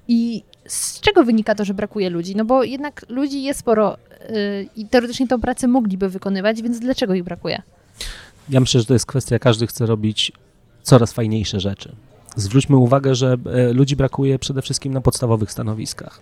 I 0.08 0.44
z 0.68 1.00
czego 1.00 1.24
wynika 1.24 1.56
to, 1.56 1.66
że 1.66 1.74
brakuje 1.74 2.10
ludzi? 2.10 2.36
No 2.36 2.46
bo 2.46 2.63
jednak 2.63 3.06
ludzi 3.10 3.44
jest 3.44 3.60
sporo 3.60 3.98
yy, 4.30 4.68
i 4.75 4.86
teoretycznie 4.86 5.28
tą 5.28 5.42
pracę 5.42 5.68
mogliby 5.68 6.10
wykonywać, 6.10 6.62
więc 6.62 6.80
dlaczego 6.80 7.13
ich 7.13 7.24
brakuje? 7.24 7.62
Ja 8.50 8.60
myślę, 8.60 8.80
że 8.80 8.86
to 8.86 8.94
jest 8.94 9.06
kwestia, 9.06 9.39
każdy 9.39 9.68
chce 9.68 9.86
robić 9.86 10.32
coraz 10.84 11.13
fajniejsze 11.13 11.60
rzeczy. 11.60 11.96
Zwróćmy 12.39 12.77
uwagę, 12.77 13.15
że 13.15 13.38
e, 13.46 13.74
ludzi 13.74 13.96
brakuje 13.96 14.39
przede 14.39 14.62
wszystkim 14.62 14.93
na 14.93 15.01
podstawowych 15.01 15.51
stanowiskach, 15.51 16.22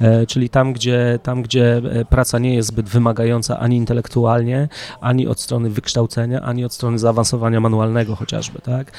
e, 0.00 0.26
czyli 0.26 0.48
tam 0.48 0.72
gdzie, 0.72 1.18
tam, 1.22 1.42
gdzie 1.42 1.76
e, 1.76 2.04
praca 2.04 2.38
nie 2.38 2.54
jest 2.54 2.68
zbyt 2.68 2.88
wymagająca 2.88 3.58
ani 3.58 3.76
intelektualnie, 3.76 4.68
ani 5.00 5.26
od 5.26 5.40
strony 5.40 5.70
wykształcenia, 5.70 6.40
ani 6.40 6.64
od 6.64 6.74
strony 6.74 6.98
zaawansowania 6.98 7.60
manualnego 7.60 8.16
chociażby, 8.16 8.58
tak? 8.58 8.92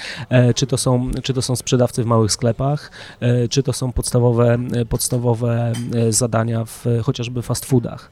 Czy 0.55 0.67
to 0.67 0.77
są, 0.77 1.11
czy 1.23 1.33
to 1.33 1.41
są 1.41 1.55
sprzedawcy 1.55 2.03
w 2.03 2.05
małych 2.05 2.31
sklepach, 2.31 2.91
czy 3.49 3.63
to 3.63 3.73
są 3.73 3.91
podstawowe, 3.91 4.57
podstawowe 4.89 5.73
zadania 6.09 6.65
w 6.65 6.85
chociażby 7.03 7.41
fast 7.41 7.65
foodach 7.65 8.11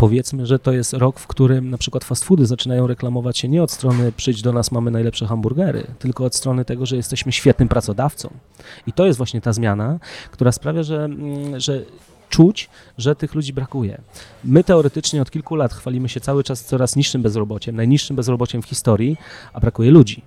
powiedzmy, 0.00 0.46
że 0.46 0.58
to 0.58 0.72
jest 0.72 0.92
rok, 0.92 1.20
w 1.20 1.26
którym 1.26 1.70
na 1.70 1.78
przykład 1.78 2.04
fast 2.04 2.24
foody 2.24 2.46
zaczynają 2.46 2.86
reklamować 2.86 3.38
się 3.38 3.48
nie 3.48 3.62
od 3.62 3.70
strony 3.70 4.12
przyjdź 4.12 4.42
do 4.42 4.52
nas, 4.52 4.72
mamy 4.72 4.90
najlepsze 4.90 5.26
hamburgery, 5.26 5.86
tylko 5.98 6.24
od 6.24 6.34
strony 6.34 6.64
tego, 6.64 6.86
że 6.86 6.96
jesteśmy 6.96 7.32
świetnym 7.32 7.68
pracodawcą. 7.68 8.30
I 8.86 8.92
to 8.92 9.06
jest 9.06 9.16
właśnie 9.16 9.40
ta 9.40 9.52
zmiana, 9.52 9.98
która 10.30 10.52
sprawia, 10.52 10.82
że, 10.82 11.04
mm, 11.04 11.60
że 11.60 11.82
czuć, 12.28 12.70
że 12.98 13.16
tych 13.16 13.34
ludzi 13.34 13.52
brakuje. 13.52 14.00
My 14.44 14.64
teoretycznie 14.64 15.22
od 15.22 15.30
kilku 15.30 15.56
lat 15.56 15.72
chwalimy 15.72 16.08
się 16.08 16.20
cały 16.20 16.44
czas 16.44 16.64
coraz 16.64 16.96
niższym 16.96 17.22
bezrobociem, 17.22 17.76
najniższym 17.76 18.16
bezrobociem 18.16 18.62
w 18.62 18.66
historii, 18.66 19.16
a 19.52 19.60
brakuje 19.60 19.90
ludzi. 19.90 20.22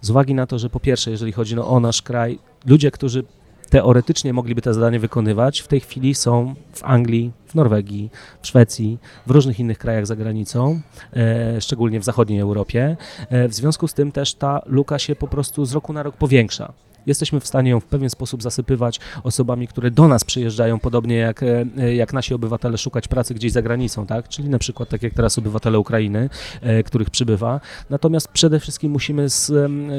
Z 0.00 0.10
uwagi 0.10 0.34
na 0.34 0.46
to, 0.46 0.58
że 0.58 0.70
po 0.70 0.80
pierwsze, 0.80 1.10
jeżeli 1.10 1.32
chodzi 1.32 1.56
no, 1.56 1.68
o 1.68 1.80
nasz 1.80 2.02
kraj, 2.02 2.38
ludzie, 2.66 2.90
którzy 2.90 3.24
teoretycznie 3.70 4.32
mogliby 4.32 4.62
te 4.62 4.74
zadanie 4.74 4.98
wykonywać, 4.98 5.60
w 5.60 5.68
tej 5.68 5.80
chwili 5.80 6.14
są 6.14 6.54
w 6.72 6.84
Anglii, 6.84 7.32
w 7.46 7.54
Norwegii, 7.54 8.10
w 8.42 8.46
Szwecji, 8.46 8.98
w 9.26 9.30
różnych 9.30 9.60
innych 9.60 9.78
krajach 9.78 10.06
za 10.06 10.16
granicą, 10.16 10.80
e, 11.16 11.60
szczególnie 11.60 12.00
w 12.00 12.04
zachodniej 12.04 12.40
Europie. 12.40 12.96
E, 13.28 13.48
w 13.48 13.54
związku 13.54 13.88
z 13.88 13.94
tym 13.94 14.12
też 14.12 14.34
ta 14.34 14.62
luka 14.66 14.98
się 14.98 15.16
po 15.16 15.28
prostu 15.28 15.64
z 15.64 15.72
roku 15.72 15.92
na 15.92 16.02
rok 16.02 16.16
powiększa 16.16 16.72
jesteśmy 17.06 17.40
w 17.40 17.46
stanie 17.46 17.70
ją 17.70 17.80
w 17.80 17.84
pewien 17.84 18.10
sposób 18.10 18.42
zasypywać 18.42 19.00
osobami, 19.22 19.68
które 19.68 19.90
do 19.90 20.08
nas 20.08 20.24
przyjeżdżają, 20.24 20.78
podobnie 20.78 21.16
jak, 21.16 21.42
e, 21.42 21.94
jak 21.94 22.12
nasi 22.12 22.34
obywatele 22.34 22.78
szukać 22.78 23.08
pracy 23.08 23.34
gdzieś 23.34 23.52
za 23.52 23.62
granicą, 23.62 24.06
tak? 24.06 24.28
Czyli 24.28 24.48
na 24.48 24.58
przykład 24.58 24.88
tak 24.88 25.02
jak 25.02 25.14
teraz 25.14 25.38
obywatele 25.38 25.78
Ukrainy, 25.78 26.30
e, 26.60 26.82
których 26.82 27.10
przybywa. 27.10 27.60
Natomiast 27.90 28.28
przede 28.28 28.60
wszystkim 28.60 28.92
musimy 28.92 29.26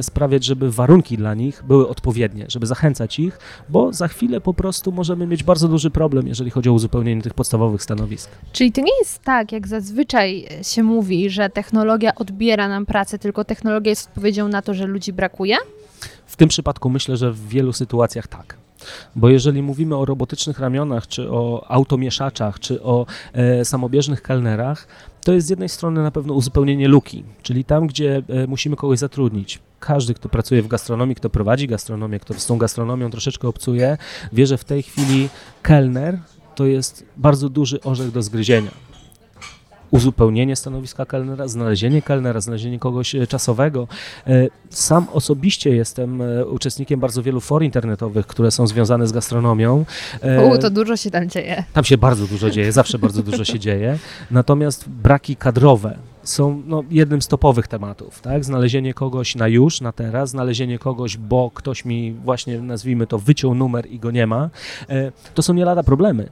sprawiać, 0.01 0.43
żeby 0.43 0.71
warunki 0.71 1.17
dla 1.17 1.33
nich 1.33 1.63
były 1.67 1.87
odpowiednie, 1.87 2.45
żeby 2.47 2.65
zachęcać 2.65 3.19
ich, 3.19 3.39
bo 3.69 3.93
za 3.93 4.07
chwilę 4.07 4.41
po 4.41 4.53
prostu 4.53 4.91
możemy 4.91 5.27
mieć 5.27 5.43
bardzo 5.43 5.67
duży 5.67 5.89
problem, 5.89 6.27
jeżeli 6.27 6.51
chodzi 6.51 6.69
o 6.69 6.73
uzupełnienie 6.73 7.21
tych 7.21 7.33
podstawowych 7.33 7.83
stanowisk. 7.83 8.29
Czyli 8.51 8.71
to 8.71 8.81
nie 8.81 8.99
jest 8.99 9.19
tak, 9.23 9.51
jak 9.51 9.67
zazwyczaj 9.67 10.47
się 10.61 10.83
mówi, 10.83 11.29
że 11.29 11.49
technologia 11.49 12.15
odbiera 12.15 12.67
nam 12.67 12.85
pracę, 12.85 13.19
tylko 13.19 13.45
technologia 13.45 13.89
jest 13.89 14.07
odpowiedzią 14.07 14.47
na 14.47 14.61
to, 14.61 14.73
że 14.73 14.85
ludzi 14.85 15.13
brakuje? 15.13 15.57
W 16.31 16.35
tym 16.35 16.49
przypadku 16.49 16.89
myślę, 16.89 17.17
że 17.17 17.31
w 17.31 17.47
wielu 17.47 17.73
sytuacjach 17.73 18.27
tak. 18.27 18.57
Bo 19.15 19.29
jeżeli 19.29 19.61
mówimy 19.61 19.95
o 19.95 20.05
robotycznych 20.05 20.59
ramionach, 20.59 21.07
czy 21.07 21.31
o 21.31 21.65
automieszaczach, 21.67 22.59
czy 22.59 22.83
o 22.83 23.05
e, 23.33 23.65
samobieżnych 23.65 24.21
kelnerach, 24.21 24.87
to 25.23 25.33
jest 25.33 25.47
z 25.47 25.49
jednej 25.49 25.69
strony 25.69 26.03
na 26.03 26.11
pewno 26.11 26.33
uzupełnienie 26.33 26.87
luki, 26.87 27.23
czyli 27.43 27.63
tam, 27.63 27.87
gdzie 27.87 28.21
e, 28.29 28.47
musimy 28.47 28.75
kogoś 28.75 28.99
zatrudnić. 28.99 29.59
Każdy, 29.79 30.13
kto 30.13 30.29
pracuje 30.29 30.61
w 30.61 30.67
gastronomii, 30.67 31.15
kto 31.15 31.29
prowadzi 31.29 31.67
gastronomię, 31.67 32.19
kto 32.19 32.33
z 32.33 32.45
tą 32.45 32.57
gastronomią 32.57 33.11
troszeczkę 33.11 33.47
obcuje, 33.47 33.97
wie, 34.33 34.47
że 34.47 34.57
w 34.57 34.63
tej 34.63 34.83
chwili 34.83 35.29
kelner 35.61 36.19
to 36.55 36.65
jest 36.65 37.05
bardzo 37.17 37.49
duży 37.49 37.81
orzech 37.81 38.11
do 38.11 38.21
zgryzienia 38.21 38.90
uzupełnienie 39.91 40.55
stanowiska 40.55 41.05
kelnera, 41.05 41.47
znalezienie 41.47 42.01
kelnera, 42.01 42.41
znalezienie 42.41 42.79
kogoś 42.79 43.15
e, 43.15 43.27
czasowego. 43.27 43.87
E, 44.27 44.47
sam 44.69 45.07
osobiście 45.13 45.75
jestem 45.75 46.21
e, 46.21 46.45
uczestnikiem 46.45 46.99
bardzo 46.99 47.23
wielu 47.23 47.41
for 47.41 47.63
internetowych, 47.63 48.27
które 48.27 48.51
są 48.51 48.67
związane 48.67 49.07
z 49.07 49.11
gastronomią. 49.11 49.85
U, 50.53 50.57
to 50.57 50.69
dużo 50.69 50.97
się 50.97 51.11
tam 51.11 51.29
dzieje. 51.29 51.63
Tam 51.73 51.83
się 51.83 51.97
bardzo 51.97 52.27
dużo 52.27 52.49
dzieje, 52.49 52.71
zawsze 52.71 52.99
bardzo 52.99 53.23
dużo 53.23 53.45
się 53.45 53.59
dzieje. 53.59 53.97
Natomiast 54.31 54.89
braki 54.89 55.35
kadrowe, 55.35 55.97
są 56.23 56.61
no, 56.65 56.83
jednym 56.91 57.21
z 57.21 57.27
topowych 57.27 57.67
tematów, 57.67 58.21
tak? 58.21 58.45
Znalezienie 58.45 58.93
kogoś 58.93 59.35
na 59.35 59.47
już, 59.47 59.81
na 59.81 59.91
teraz, 59.91 60.29
znalezienie 60.29 60.79
kogoś, 60.79 61.17
bo 61.17 61.51
ktoś 61.53 61.85
mi 61.85 62.11
właśnie, 62.11 62.59
nazwijmy 62.59 63.07
to, 63.07 63.19
wyciął 63.19 63.55
numer 63.55 63.85
i 63.91 63.99
go 63.99 64.11
nie 64.11 64.27
ma, 64.27 64.49
to 65.33 65.41
są 65.41 65.53
nie 65.53 65.65
lada 65.65 65.83
problemy. 65.83 66.29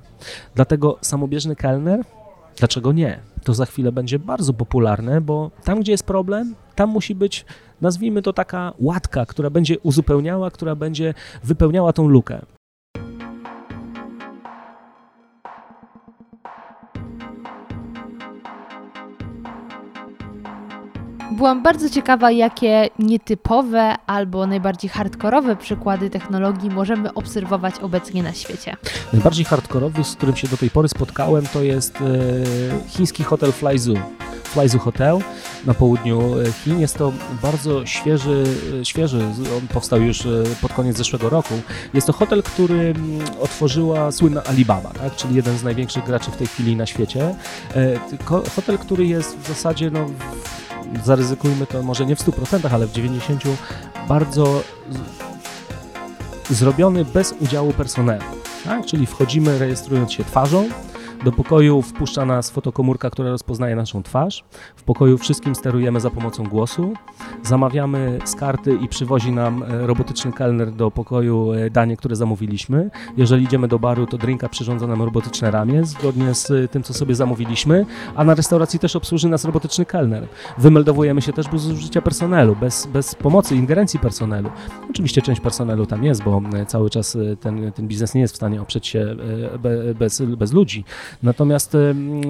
Dlatego 0.56 0.98
samobieżny 1.02 1.56
kelner 1.56 2.04
Dlaczego 2.60 2.92
nie? 2.92 3.20
To 3.44 3.54
za 3.54 3.66
chwilę 3.66 3.92
będzie 3.92 4.20
bardzo 4.20 4.54
popularne, 4.54 5.22
bo 5.22 5.52
tam, 5.64 5.80
gdzie 5.80 5.92
jest 5.92 6.06
problem, 6.06 6.56
tam 6.76 6.90
musi 6.90 7.16
być, 7.16 7.46
nazwijmy 7.82 8.22
to 8.22 8.34
taka 8.34 8.74
łatka, 8.80 9.26
która 9.26 9.50
będzie 9.50 9.80
uzupełniała, 9.80 10.52
która 10.52 10.76
będzie 10.76 11.14
wypełniała 11.44 11.94
tą 11.94 12.08
lukę. 12.08 12.42
Byłam 21.40 21.64
bardzo 21.64 21.90
ciekawa, 21.90 22.32
jakie 22.32 22.90
nietypowe 23.00 23.96
albo 24.08 24.48
najbardziej 24.48 24.90
hardkorowe 24.90 25.56
przykłady 25.56 26.10
technologii 26.10 26.70
możemy 26.70 27.14
obserwować 27.14 27.76
obecnie 27.82 28.24
na 28.24 28.34
świecie. 28.34 28.78
Najbardziej 29.14 29.46
hardkorowy, 29.46 30.04
z 30.04 30.16
którym 30.16 30.36
się 30.36 30.48
do 30.48 30.58
tej 30.58 30.70
pory 30.70 30.88
spotkałem, 30.90 31.46
to 31.54 31.64
jest 31.64 31.96
e, 31.96 32.06
chiński 32.88 33.24
hotel 33.24 33.52
Flyzoo. 33.52 33.94
Flyzoo 34.44 34.80
Hotel 34.80 35.20
na 35.66 35.74
południu 35.74 36.40
e, 36.40 36.52
Chin. 36.52 36.80
Jest 36.80 36.98
to 36.98 37.14
bardzo 37.42 37.86
świeży, 37.86 38.44
e, 38.82 38.86
świeży, 38.86 39.22
on 39.58 39.68
powstał 39.68 40.02
już 40.02 40.28
pod 40.62 40.74
koniec 40.74 40.98
zeszłego 40.98 41.30
roku. 41.30 41.54
Jest 41.94 42.08
to 42.08 42.14
hotel, 42.14 42.44
który 42.44 42.80
mm, 42.80 43.20
otworzyła 43.42 44.12
słynna 44.12 44.44
Alibaba, 44.44 44.90
tak? 44.90 45.16
czyli 45.16 45.36
jeden 45.36 45.58
z 45.58 45.64
największych 45.64 46.06
graczy 46.06 46.32
w 46.32 46.38
tej 46.38 46.48
chwili 46.48 46.76
na 46.76 46.86
świecie. 46.86 47.36
Hotel, 48.56 48.78
który 48.78 49.06
jest 49.06 49.40
w 49.40 49.48
zasadzie 49.48 49.92
no, 49.92 50.06
zaryzykujmy 51.04 51.68
to 51.68 51.84
może 51.84 52.06
nie 52.06 52.16
w 52.16 52.20
100%, 52.20 52.74
ale 52.74 52.88
w 52.88 52.92
90% 52.92 53.38
bardzo 54.08 54.64
zrobiony 56.50 57.06
bez 57.06 57.36
udziału 57.40 57.74
personelu. 57.74 58.24
Tak? 58.64 58.86
Czyli 58.86 59.06
wchodzimy 59.06 59.60
rejestrując 59.60 60.12
się 60.12 60.24
twarzą, 60.24 60.70
Do 61.24 61.32
pokoju 61.32 61.82
wpuszcza 61.82 62.26
nas 62.26 62.50
fotokomórka, 62.50 63.10
która 63.10 63.30
rozpoznaje 63.30 63.76
naszą 63.76 64.04
twarz. 64.04 64.44
W 64.76 64.84
pokoju 64.84 65.18
wszystkim 65.18 65.56
sterujemy 65.56 66.00
za 66.00 66.10
pomocą 66.10 66.44
głosu. 66.44 66.94
Zamawiamy 67.44 68.20
z 68.26 68.36
karty 68.36 68.78
i 68.82 68.88
przywozi 68.88 69.32
nam 69.32 69.64
e, 69.64 69.88
robotyczny 69.88 70.34
kelner 70.34 70.72
do 70.72 70.92
pokoju 70.92 71.54
e, 71.54 71.70
danie, 71.70 71.98
które 71.98 72.16
zamówiliśmy. 72.16 72.90
Jeżeli 73.18 73.44
idziemy 73.44 73.68
do 73.68 73.80
baru, 73.80 74.08
to 74.08 74.18
drinka 74.18 74.50
przyrządza 74.50 74.88
nam 74.88 75.02
robotyczne 75.02 75.52
ramię, 75.52 75.86
zgodnie 75.86 76.36
z 76.36 76.52
e, 76.52 76.68
tym, 76.68 76.84
co 76.84 76.94
sobie 76.94 77.16
zamówiliśmy, 77.16 77.86
a 78.16 78.24
na 78.24 78.36
restauracji 78.36 78.80
też 78.80 78.96
obsłuży 78.96 79.30
nas 79.30 79.46
robotyczny 79.46 79.86
kelner. 79.86 80.28
Wymeldowujemy 80.58 81.22
się 81.22 81.34
też 81.34 81.48
bez 81.48 81.66
użycia 81.66 82.02
personelu, 82.02 82.56
bez, 82.56 82.88
bez 82.88 83.16
pomocy, 83.16 83.56
ingerencji 83.56 84.00
personelu. 84.00 84.50
Oczywiście 84.90 85.22
część 85.22 85.42
personelu 85.42 85.86
tam 85.86 86.04
jest, 86.04 86.24
bo 86.24 86.42
cały 86.68 86.90
czas 86.90 87.18
ten, 87.40 87.72
ten 87.72 87.88
biznes 87.88 88.14
nie 88.14 88.22
jest 88.22 88.34
w 88.34 88.38
stanie 88.38 88.62
oprzeć 88.62 88.88
się 88.88 89.16
bez, 90.00 90.22
bez 90.22 90.54
ludzi. 90.54 90.84
Natomiast 91.24 91.78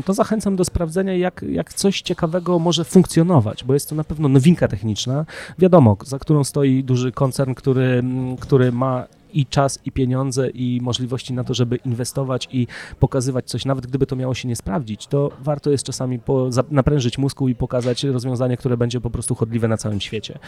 to 0.06 0.14
zachęcam 0.14 0.56
do 0.56 0.66
sprawdzenia, 0.66 1.18
jak, 1.18 1.46
jak 1.50 1.74
coś 1.74 2.02
ciekawego 2.02 2.60
może 2.60 2.86
funkcjonować, 2.86 3.64
bo 3.64 3.74
jest 3.74 3.90
to 3.90 3.96
na 3.96 4.04
pewno 4.04 4.28
nowinka 4.28 4.68
techniczna. 4.68 5.26
Wiadomo, 5.60 5.98
za 6.06 6.20
którą 6.20 6.44
stoi 6.44 6.84
duży 6.84 7.12
koncern, 7.12 7.54
który, 7.54 8.04
który 8.40 8.72
ma 8.72 9.08
i 9.34 9.46
czas, 9.46 9.80
i 9.86 9.92
pieniądze, 9.92 10.50
i 10.50 10.80
możliwości 10.82 11.34
na 11.34 11.44
to, 11.44 11.54
żeby 11.54 11.76
inwestować 11.76 12.48
i 12.52 12.68
pokazywać 13.00 13.46
coś, 13.46 13.66
nawet 13.66 13.88
gdyby 13.88 14.06
to 14.06 14.16
miało 14.16 14.34
się 14.34 14.48
nie 14.48 14.56
sprawdzić, 14.56 15.08
to 15.08 15.32
warto 15.40 15.70
jest 15.70 15.84
czasami 15.84 16.20
po, 16.20 16.50
naprężyć 16.72 17.18
mózgu 17.18 17.48
i 17.48 17.56
pokazać 17.56 18.04
rozwiązanie, 18.04 18.58
które 18.58 18.78
będzie 18.78 19.02
po 19.02 19.10
prostu 19.10 19.36
chodliwe 19.36 19.68
na 19.68 19.78
całym 19.78 20.02
świecie. 20.02 20.40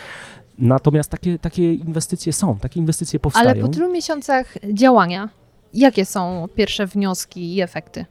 Natomiast 0.59 1.09
takie, 1.09 1.39
takie 1.39 1.73
inwestycje 1.73 2.33
są, 2.33 2.59
takie 2.59 2.79
inwestycje 2.79 3.19
powstają. 3.19 3.49
Ale 3.49 3.61
po 3.61 3.67
tylu 3.67 3.91
miesiącach 3.91 4.57
działania, 4.73 5.29
jakie 5.73 6.05
są 6.05 6.47
pierwsze 6.55 6.87
wnioski 6.87 7.55
i 7.55 7.61
efekty? 7.61 8.05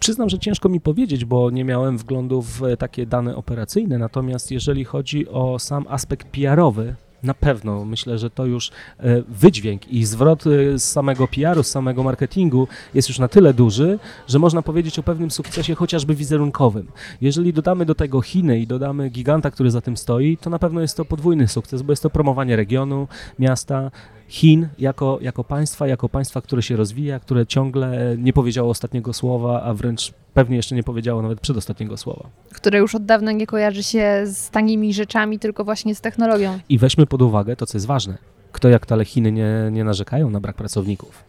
Przyznam, 0.00 0.28
że 0.28 0.38
ciężko 0.38 0.68
mi 0.68 0.80
powiedzieć, 0.80 1.24
bo 1.24 1.50
nie 1.50 1.64
miałem 1.64 1.98
wglądu 1.98 2.42
w 2.42 2.60
takie 2.78 3.06
dane 3.06 3.36
operacyjne, 3.36 3.98
natomiast 3.98 4.50
jeżeli 4.50 4.84
chodzi 4.84 5.28
o 5.28 5.58
sam 5.58 5.86
aspekt 5.88 6.26
PR-owy, 6.28 6.94
na 7.22 7.34
pewno 7.34 7.84
myślę, 7.84 8.18
że 8.18 8.30
to 8.30 8.46
już 8.46 8.70
e, 8.98 9.22
wydźwięk 9.28 9.88
i 9.88 10.04
zwrot 10.04 10.44
e, 10.46 10.78
z 10.78 10.84
samego 10.84 11.28
PR-u, 11.28 11.62
z 11.62 11.66
samego 11.66 12.02
marketingu 12.02 12.68
jest 12.94 13.08
już 13.08 13.18
na 13.18 13.28
tyle 13.28 13.54
duży, 13.54 13.98
że 14.28 14.38
można 14.38 14.62
powiedzieć 14.62 14.98
o 14.98 15.02
pewnym 15.02 15.30
sukcesie 15.30 15.74
chociażby 15.74 16.14
wizerunkowym. 16.14 16.86
Jeżeli 17.20 17.52
dodamy 17.52 17.86
do 17.86 17.94
tego 17.94 18.20
Chiny 18.20 18.58
i 18.58 18.66
dodamy 18.66 19.10
giganta, 19.10 19.50
który 19.50 19.70
za 19.70 19.80
tym 19.80 19.96
stoi, 19.96 20.36
to 20.36 20.50
na 20.50 20.58
pewno 20.58 20.80
jest 20.80 20.96
to 20.96 21.04
podwójny 21.04 21.48
sukces, 21.48 21.82
bo 21.82 21.92
jest 21.92 22.02
to 22.02 22.10
promowanie 22.10 22.56
regionu, 22.56 23.08
miasta, 23.38 23.90
Chin 24.30 24.68
jako, 24.78 25.18
jako 25.20 25.44
państwa, 25.44 25.86
jako 25.86 26.08
państwa, 26.08 26.40
które 26.40 26.62
się 26.62 26.76
rozwija, 26.76 27.20
które 27.20 27.46
ciągle 27.46 28.16
nie 28.18 28.32
powiedziało 28.32 28.70
ostatniego 28.70 29.12
słowa, 29.12 29.62
a 29.62 29.74
wręcz 29.74 30.12
pewnie 30.34 30.56
jeszcze 30.56 30.74
nie 30.74 30.82
powiedziało 30.82 31.22
nawet 31.22 31.40
przedostatniego 31.40 31.96
słowa. 31.96 32.28
Które 32.52 32.78
już 32.78 32.94
od 32.94 33.04
dawna 33.04 33.32
nie 33.32 33.46
kojarzy 33.46 33.82
się 33.82 34.22
z 34.26 34.50
tanimi 34.50 34.94
rzeczami, 34.94 35.38
tylko 35.38 35.64
właśnie 35.64 35.94
z 35.94 36.00
technologią. 36.00 36.58
I 36.68 36.78
weźmy 36.78 37.06
pod 37.06 37.22
uwagę 37.22 37.56
to, 37.56 37.66
co 37.66 37.78
jest 37.78 37.86
ważne. 37.86 38.18
Kto 38.52 38.68
jak 38.68 38.86
tale 38.86 39.04
Chiny 39.04 39.32
nie, 39.32 39.68
nie 39.72 39.84
narzekają 39.84 40.30
na 40.30 40.40
brak 40.40 40.56
pracowników. 40.56 41.24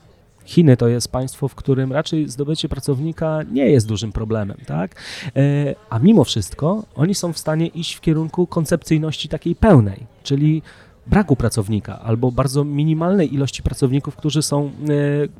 Chiny 0.45 0.77
to 0.77 0.87
jest 0.87 1.11
państwo, 1.11 1.47
w 1.47 1.55
którym 1.55 1.93
raczej 1.93 2.29
zdobycie 2.29 2.69
pracownika 2.69 3.39
nie 3.51 3.65
jest 3.65 3.87
dużym 3.87 4.11
problemem, 4.11 4.57
tak? 4.65 4.95
E, 5.35 5.75
a 5.89 5.99
mimo 5.99 6.23
wszystko 6.23 6.83
oni 6.95 7.15
są 7.15 7.33
w 7.33 7.37
stanie 7.37 7.67
iść 7.67 7.95
w 7.95 8.01
kierunku 8.01 8.47
koncepcyjności 8.47 9.29
takiej 9.29 9.55
pełnej, 9.55 10.05
czyli 10.23 10.61
braku 11.07 11.35
pracownika 11.35 11.99
albo 11.99 12.31
bardzo 12.31 12.63
minimalnej 12.63 13.33
ilości 13.33 13.63
pracowników, 13.63 14.15
którzy 14.15 14.41
są 14.41 14.65
e, 14.65 14.71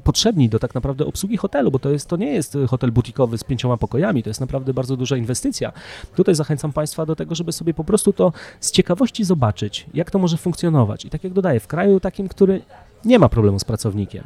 potrzebni 0.03 0.49
do 0.49 0.59
tak 0.59 0.75
naprawdę 0.75 1.05
obsługi 1.05 1.37
hotelu, 1.37 1.71
bo 1.71 1.79
to, 1.79 1.89
jest, 1.89 2.07
to 2.07 2.17
nie 2.17 2.33
jest 2.33 2.57
hotel 2.67 2.91
butikowy 2.91 3.37
z 3.37 3.43
pięcioma 3.43 3.77
pokojami, 3.77 4.23
to 4.23 4.29
jest 4.29 4.41
naprawdę 4.41 4.73
bardzo 4.73 4.97
duża 4.97 5.17
inwestycja. 5.17 5.71
Tutaj 6.15 6.35
zachęcam 6.35 6.73
Państwa 6.73 7.05
do 7.05 7.15
tego, 7.15 7.35
żeby 7.35 7.51
sobie 7.51 7.73
po 7.73 7.83
prostu 7.83 8.13
to 8.13 8.33
z 8.59 8.71
ciekawości 8.71 9.23
zobaczyć, 9.23 9.85
jak 9.93 10.11
to 10.11 10.19
może 10.19 10.37
funkcjonować. 10.37 11.05
I 11.05 11.09
tak 11.09 11.23
jak 11.23 11.33
dodaję, 11.33 11.59
w 11.59 11.67
kraju 11.67 11.99
takim, 11.99 12.27
który 12.27 12.61
nie 13.05 13.19
ma 13.19 13.29
problemu 13.29 13.59
z 13.59 13.63
pracownikiem, 13.63 14.23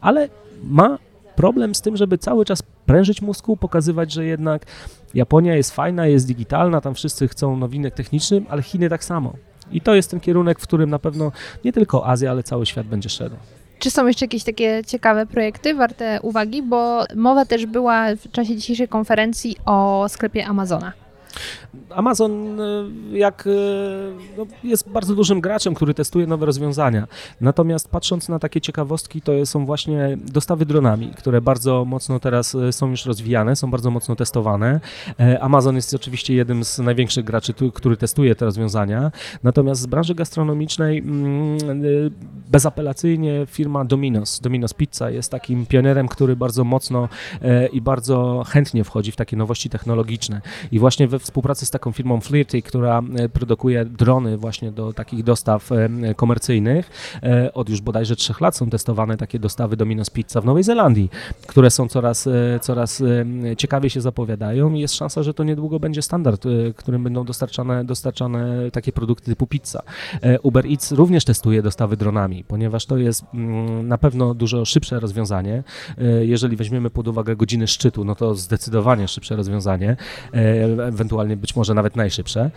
ale 0.00 0.28
ma 0.64 0.98
problem 1.36 1.74
z 1.74 1.80
tym, 1.80 1.96
żeby 1.96 2.18
cały 2.18 2.44
czas 2.44 2.62
prężyć 2.86 3.22
mózgu, 3.22 3.56
pokazywać, 3.56 4.12
że 4.12 4.24
jednak 4.24 4.66
Japonia 5.14 5.56
jest 5.56 5.70
fajna, 5.70 6.06
jest 6.06 6.26
digitalna, 6.26 6.80
tam 6.80 6.94
wszyscy 6.94 7.28
chcą 7.28 7.56
nowinek 7.56 7.94
technicznych, 7.94 8.42
ale 8.48 8.62
Chiny 8.62 8.88
tak 8.88 9.04
samo. 9.04 9.32
I 9.72 9.80
to 9.80 9.94
jest 9.94 10.10
ten 10.10 10.20
kierunek, 10.20 10.60
w 10.60 10.62
którym 10.62 10.90
na 10.90 10.98
pewno 10.98 11.32
nie 11.64 11.72
tylko 11.72 12.08
Azja, 12.08 12.30
ale 12.30 12.42
cały 12.42 12.66
świat 12.66 12.86
będzie 12.86 13.08
szedł. 13.08 13.36
Czy 13.78 13.90
są 13.90 14.06
jeszcze 14.06 14.24
jakieś 14.24 14.44
takie 14.44 14.82
ciekawe 14.86 15.26
projekty 15.26 15.74
warte 15.74 16.18
uwagi? 16.22 16.62
Bo 16.62 17.04
mowa 17.14 17.44
też 17.44 17.66
była 17.66 18.06
w 18.16 18.30
czasie 18.30 18.56
dzisiejszej 18.56 18.88
konferencji 18.88 19.56
o 19.66 20.06
sklepie 20.08 20.46
Amazona. 20.46 20.92
Amazon 21.90 22.60
e, 22.60 22.64
jak, 23.12 23.46
e, 23.46 23.50
no, 24.36 24.46
jest 24.64 24.90
bardzo 24.90 25.14
dużym 25.14 25.40
graczem, 25.40 25.74
który 25.74 25.94
testuje 25.94 26.26
nowe 26.26 26.46
rozwiązania. 26.46 27.06
Natomiast 27.40 27.88
patrząc 27.88 28.28
na 28.28 28.38
takie 28.38 28.60
ciekawostki, 28.60 29.20
to 29.22 29.46
są 29.46 29.66
właśnie 29.66 30.18
dostawy 30.32 30.66
dronami, 30.66 31.10
które 31.16 31.40
bardzo 31.40 31.84
mocno 31.84 32.20
teraz 32.20 32.54
e, 32.54 32.72
są 32.72 32.90
już 32.90 33.06
rozwijane, 33.06 33.56
są 33.56 33.70
bardzo 33.70 33.90
mocno 33.90 34.16
testowane. 34.16 34.80
Amazon 35.40 35.76
jest 35.76 35.94
oczywiście 35.94 36.34
jednym 36.34 36.64
z 36.64 36.78
największych 36.78 37.24
graczy, 37.24 37.54
który 37.74 37.96
testuje 37.96 38.34
te 38.34 38.44
rozwiązania. 38.44 39.12
Natomiast 39.42 39.80
z 39.80 39.86
branży 39.86 40.14
gastronomicznej 40.14 40.98
mm, 40.98 41.58
bezapelacyjnie 42.50 43.46
firma 43.46 43.84
Domino's, 43.84 44.42
Domino's 44.42 44.74
Pizza 44.74 45.10
jest 45.10 45.30
takim 45.30 45.66
pionierem, 45.66 46.08
który 46.08 46.36
bardzo 46.36 46.64
mocno 46.64 47.08
i 47.72 47.80
bardzo 47.80 48.44
chętnie 48.48 48.84
wchodzi 48.84 49.12
w 49.12 49.16
takie 49.16 49.36
nowości 49.36 49.70
technologiczne. 49.70 50.40
I 50.72 50.78
właśnie 50.78 51.08
we 51.08 51.18
współpracy 51.24 51.66
z 51.66 51.70
taką 51.70 51.92
firmą 51.92 52.20
Flirty, 52.20 52.62
która 52.62 53.02
e, 53.18 53.28
produkuje 53.28 53.84
drony 53.84 54.36
właśnie 54.36 54.72
do 54.72 54.92
takich 54.92 55.24
dostaw 55.24 55.72
e, 55.72 55.88
komercyjnych. 56.14 56.90
E, 57.22 57.52
od 57.52 57.68
już 57.68 57.80
bodajże 57.80 58.16
trzech 58.16 58.40
lat 58.40 58.56
są 58.56 58.70
testowane 58.70 59.16
takie 59.16 59.38
dostawy 59.38 59.76
Domino's 59.76 60.12
Pizza 60.12 60.40
w 60.40 60.44
Nowej 60.44 60.62
Zelandii, 60.62 61.10
które 61.46 61.70
są 61.70 61.88
coraz, 61.88 62.28
coraz 62.60 63.02
ciekawiej 63.58 63.90
się 63.90 64.00
zapowiadają 64.00 64.72
i 64.74 64.80
jest 64.80 64.94
szansa, 64.94 65.22
że 65.22 65.34
to 65.34 65.44
niedługo 65.44 65.80
będzie 65.80 66.02
standard, 66.02 66.44
którym 66.76 67.04
będą 67.04 67.24
dostarczane, 67.24 67.84
dostarczane 67.84 68.70
takie 68.70 68.92
produkty 68.92 69.26
typu 69.26 69.46
pizza. 69.46 69.82
Uber 70.42 70.66
Eats 70.66 70.92
również 70.92 71.24
testuje 71.24 71.62
dostawy 71.62 71.96
dronami, 71.96 72.44
ponieważ 72.44 72.86
to 72.86 72.96
jest 72.96 73.24
mm, 73.34 73.88
na 73.88 73.98
pewno 73.98 74.34
dużo 74.34 74.64
szybsze 74.64 75.00
rozwiązanie. 75.00 75.62
Jeżeli 76.20 76.56
weźmiemy 76.56 76.90
pod 76.90 77.08
uwagę 77.08 77.36
godziny 77.36 77.66
szczytu, 77.66 78.04
no 78.04 78.14
to 78.14 78.34
zdecydowanie 78.34 79.08
szybsze 79.08 79.36
rozwiązanie, 79.36 79.96
ewentualnie 80.86 81.13
ewentualnie 81.14 81.36
być 81.36 81.56
może 81.56 81.74
nawet 81.74 81.96
najszybsze. 81.96 82.50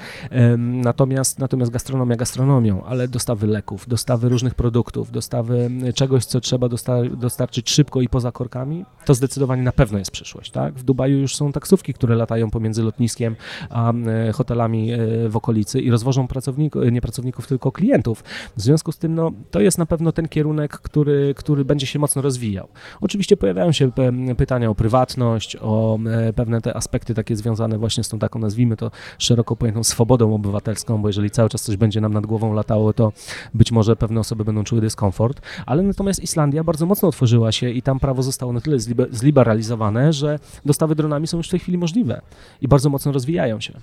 Natomiast, 0.58 1.40
natomiast 1.40 1.72
gastronomia 1.72 2.16
gastronomią, 2.16 2.84
ale 2.84 3.08
dostawy 3.08 3.48
leków, 3.48 3.88
dostawy 3.88 4.30
różnych 4.30 4.56
produktów, 4.56 5.12
dostawy 5.12 5.70
czegoś, 5.96 6.26
co 6.26 6.42
trzeba 6.42 6.70
dostarczyć 7.18 7.70
szybko 7.70 8.02
i 8.02 8.10
poza 8.10 8.32
korkami, 8.32 8.86
to 9.06 9.14
zdecydowanie 9.14 9.64
na 9.64 9.72
pewno 9.72 10.00
jest 10.00 10.12
przyszłość. 10.12 10.52
Tak? 10.52 10.74
W 10.74 10.84
Dubaju 10.84 11.18
już 11.18 11.36
są 11.36 11.52
taksówki, 11.52 11.94
które 11.94 12.16
latają 12.16 12.50
pomiędzy 12.50 12.84
lotniskiem 12.84 13.36
a 13.70 13.94
e, 13.94 14.32
hotelami 14.32 14.92
e, 14.94 14.98
w 15.30 15.38
okolicy 15.38 15.80
i 15.80 15.92
rozwożą 15.92 16.28
pracowników, 16.28 16.82
nie 16.92 17.02
pracowników, 17.02 17.48
tylko 17.48 17.72
klientów. 17.72 18.24
W 18.58 18.62
związku 18.62 18.92
z 18.92 18.98
tym 18.98 19.16
no, 19.16 19.32
to 19.52 19.60
jest 19.60 19.78
na 19.78 19.86
pewno 19.86 20.12
ten 20.12 20.28
kierunek, 20.28 20.72
który, 20.72 21.34
który 21.38 21.66
będzie 21.66 21.88
się 21.88 22.00
mocno 22.00 22.22
rozwijał. 22.22 22.68
Oczywiście 23.02 23.38
pojawiają 23.38 23.72
się 23.72 23.92
pytania 24.38 24.70
o 24.70 24.76
prywatność, 24.76 25.58
o 25.62 26.00
e, 26.12 26.34
pewne 26.34 26.62
te 26.62 26.78
aspekty 26.78 27.14
takie 27.14 27.36
związane 27.36 27.78
właśnie 27.78 28.04
z 28.04 28.10
tą 28.10 28.20
taką 28.20 28.40
nazwijmy 28.48 28.78
to 28.78 28.92
szeroko 29.20 29.56
pojętą 29.56 29.84
swobodą 29.84 30.36
obywatelską, 30.36 31.02
bo 31.02 31.10
jeżeli 31.10 31.32
cały 31.32 31.50
czas 31.50 31.62
coś 31.62 31.78
będzie 31.78 32.02
nam 32.02 32.14
nad 32.14 32.26
głową 32.26 32.54
latało, 32.54 32.94
to 32.94 33.12
być 33.54 33.72
może 33.72 33.96
pewne 33.96 34.20
osoby 34.20 34.46
będą 34.46 34.64
czuły 34.64 34.82
dyskomfort, 34.82 35.42
ale 35.66 35.84
natomiast 35.84 36.24
Islandia 36.24 36.64
bardzo 36.64 36.86
mocno 36.86 37.08
otworzyła 37.08 37.52
się 37.52 37.70
i 37.70 37.82
tam 37.82 38.00
prawo 38.00 38.24
zostało 38.24 38.54
na 38.54 38.62
tyle 38.62 38.78
zliberalizowane, 39.12 40.14
że 40.14 40.40
dostawy 40.66 40.96
dronami 40.96 41.28
są 41.28 41.38
już 41.38 41.48
w 41.48 41.52
tej 41.52 41.60
chwili 41.60 41.78
możliwe 41.78 42.22
i 42.62 42.68
bardzo 42.68 42.90
mocno 42.90 43.12
rozwijają 43.12 43.60
się. 43.60 43.74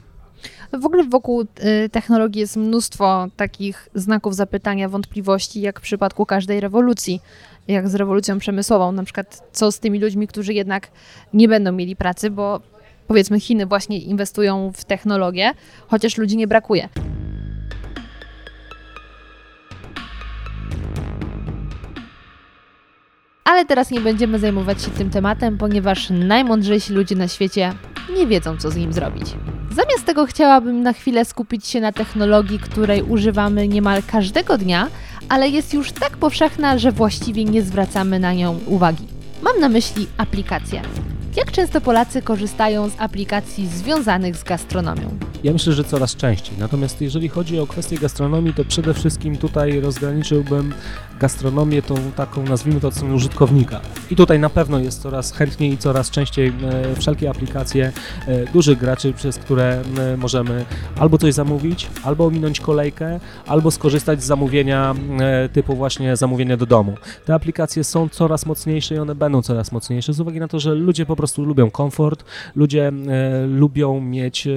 W 0.81 0.87
ogóle 0.87 1.05
wokół 1.05 1.43
y, 1.43 1.89
technologii 1.89 2.41
jest 2.41 2.57
mnóstwo 2.57 3.27
takich 3.37 3.89
znaków 3.95 4.35
zapytania, 4.35 4.89
wątpliwości, 4.89 5.61
jak 5.61 5.81
w 5.81 5.83
przypadku 5.83 6.27
każdej 6.27 6.61
rewolucji, 6.61 7.21
jak 7.69 7.89
z 7.89 7.95
rewolucją 7.95 8.39
przemysłową. 8.39 8.93
Na 8.93 9.05
przykład, 9.05 9.43
co 9.53 9.73
z 9.73 9.79
tymi 9.81 10.01
ludźmi, 10.01 10.27
którzy 10.27 10.55
jednak 10.55 10.89
nie 11.35 11.49
będą 11.49 11.73
mieli 11.73 11.97
pracy, 11.97 12.31
bo 12.31 12.61
powiedzmy 13.07 13.41
Chiny 13.41 13.67
właśnie 13.67 13.99
inwestują 13.99 14.73
w 14.75 14.85
technologię, 14.85 15.53
chociaż 15.87 16.19
ludzi 16.19 16.37
nie 16.37 16.47
brakuje. 16.47 16.89
Ale 23.45 23.65
teraz 23.65 23.91
nie 23.91 24.01
będziemy 24.01 24.39
zajmować 24.39 24.83
się 24.83 24.91
tym 24.91 25.11
tematem, 25.11 25.59
ponieważ 25.59 26.11
najmądrzejsi 26.11 26.93
ludzie 26.93 27.17
na 27.17 27.29
świecie 27.29 27.73
nie 28.17 28.27
wiedzą, 28.27 28.57
co 28.57 28.71
z 28.71 28.77
nim 28.77 28.93
zrobić. 28.93 29.27
Zamiast 29.71 30.05
tego 30.07 30.27
chciałabym 30.27 30.83
na 30.83 30.93
chwilę 30.93 31.25
skupić 31.25 31.67
się 31.67 31.81
na 31.81 31.93
technologii, 31.93 32.59
której 32.59 33.03
używamy 33.03 33.69
niemal 33.69 34.03
każdego 34.03 34.59
dnia, 34.59 34.89
ale 35.29 35.49
jest 35.49 35.75
już 35.75 35.93
tak 35.93 36.17
powszechna, 36.17 36.79
że 36.79 36.93
właściwie 36.93 37.45
nie 37.45 37.63
zwracamy 37.63 38.19
na 38.19 38.35
nią 38.35 38.59
uwagi. 38.67 39.07
Mam 39.43 39.61
na 39.61 39.69
myśli 39.69 40.07
aplikacje. 40.17 40.83
Jak 41.37 41.53
często 41.53 41.81
Polacy 41.81 42.23
korzystają 42.23 42.89
z 42.89 42.93
aplikacji 42.99 43.67
związanych 43.67 44.37
z 44.37 44.45
gastronomią? 44.45 45.19
Ja 45.45 45.53
myślę, 45.53 45.73
że 45.73 45.85
coraz 45.85 46.17
częściej. 46.17 46.59
Natomiast 46.59 47.01
jeżeli 47.01 47.29
chodzi 47.29 47.59
o 47.59 47.67
kwestię 47.67 47.99
gastronomii, 47.99 48.55
to 48.55 48.65
przede 48.65 48.95
wszystkim 48.95 49.37
tutaj 49.37 49.81
rozgraniczyłbym 49.81 50.75
gastronomię 51.21 51.83
tą 51.83 51.95
taką, 52.17 52.43
nazwijmy 52.43 52.81
to, 52.81 52.89
od 52.89 53.03
użytkownika. 53.03 53.81
I 54.11 54.17
tutaj 54.17 54.39
na 54.39 54.51
pewno 54.51 54.79
jest 54.79 55.03
coraz 55.03 55.33
chętniej 55.33 55.73
i 55.73 55.79
coraz 55.79 56.11
częściej 56.11 56.49
e, 56.49 56.97
wszelkie 56.97 57.31
aplikacje 57.31 57.93
e, 58.27 58.45
dużych 58.53 58.79
graczy, 58.79 59.13
przez 59.13 59.39
które 59.39 59.83
możemy 60.17 60.65
albo 60.99 61.19
coś 61.19 61.35
zamówić, 61.35 61.91
albo 62.05 62.27
ominąć 62.27 62.61
kolejkę, 62.61 63.21
albo 63.47 63.71
skorzystać 63.71 64.23
z 64.23 64.27
zamówienia 64.27 64.95
e, 65.21 65.49
typu 65.49 65.77
właśnie 65.77 66.17
zamówienia 66.17 66.57
do 66.57 66.67
domu. 66.67 66.95
Te 67.25 67.35
aplikacje 67.35 67.85
są 67.85 68.09
coraz 68.09 68.47
mocniejsze 68.47 68.95
i 68.95 68.99
one 68.99 69.15
będą 69.15 69.43
coraz 69.43 69.73
mocniejsze 69.73 70.13
z 70.13 70.21
uwagi 70.21 70.41
na 70.41 70.49
to, 70.49 70.61
że 70.61 70.75
ludzie 70.75 71.07
po 71.07 71.17
prostu 71.17 71.24
lubią 71.39 71.71
komfort, 71.71 72.25
ludzie 72.57 72.89
e, 72.89 73.47
lubią 73.47 74.01
mieć 74.01 74.47
e, 74.47 74.53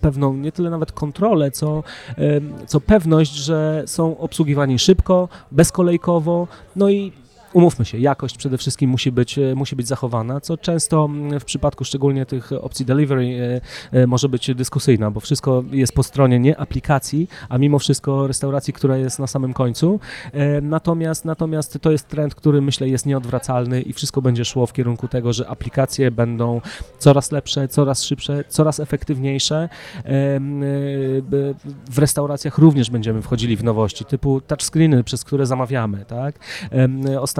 pewną 0.00 0.34
nie 0.34 0.52
tyle 0.52 0.70
nawet 0.70 0.92
kontrolę, 0.92 1.50
co, 1.50 1.82
e, 2.18 2.40
co 2.66 2.80
pewność, 2.80 3.32
że 3.32 3.82
są 3.86 4.18
obsługiwani 4.18 4.78
szybko, 4.78 5.28
bezkolejkowo, 5.52 6.48
no 6.76 6.90
i 6.90 7.12
umówmy 7.52 7.84
się, 7.84 7.98
jakość 7.98 8.36
przede 8.36 8.58
wszystkim 8.58 8.90
musi 8.90 9.12
być, 9.12 9.38
e, 9.38 9.54
musi 9.54 9.76
być 9.76 9.88
zachowana, 9.88 10.40
co 10.40 10.56
często 10.56 11.08
w 11.40 11.44
przypadku 11.44 11.84
szczególnie 11.84 12.26
tych 12.26 12.52
opcji 12.52 12.86
delivery 12.86 13.60
e, 13.92 14.00
e, 14.00 14.06
może 14.06 14.28
być 14.28 14.54
dyskusyjna, 14.54 15.10
bo 15.10 15.20
wszystko 15.20 15.64
jest 15.70 15.92
po 15.92 16.02
stronie 16.02 16.38
nie 16.38 16.56
aplikacji, 16.56 17.28
a 17.48 17.58
mimo 17.58 17.78
wszystko 17.78 18.26
restauracji, 18.26 18.72
która 18.72 18.96
jest 18.96 19.18
na 19.18 19.26
samym 19.26 19.52
końcu. 19.52 20.00
Natomiast, 20.62 21.24
natomiast 21.24 21.78
to 21.82 21.90
jest 21.90 22.08
trend, 22.08 22.34
który 22.34 22.62
myślę 22.62 22.88
jest 22.88 23.06
nieodwracalny 23.06 23.82
i 23.82 23.92
wszystko 23.92 24.22
będzie 24.22 24.44
szło 24.44 24.66
w 24.66 24.72
kierunku 24.72 25.08
tego, 25.08 25.32
że 25.32 25.48
aplikacje 25.48 26.10
będą 26.10 26.60
coraz 26.98 27.32
lepsze, 27.32 27.68
coraz 27.68 28.02
szybsze, 28.02 28.44
coraz 28.48 28.80
efektywniejsze. 28.80 29.68
W 31.90 31.98
restauracjach 31.98 32.58
również 32.58 32.90
będziemy 32.90 33.22
wchodzili 33.22 33.56
w 33.56 33.64
nowości, 33.64 34.04
typu 34.04 34.40
touchscreeny, 34.40 35.04
przez 35.04 35.24
które 35.24 35.46
zamawiamy, 35.46 36.04
tak? 36.04 36.38
ostatnio 37.20 37.37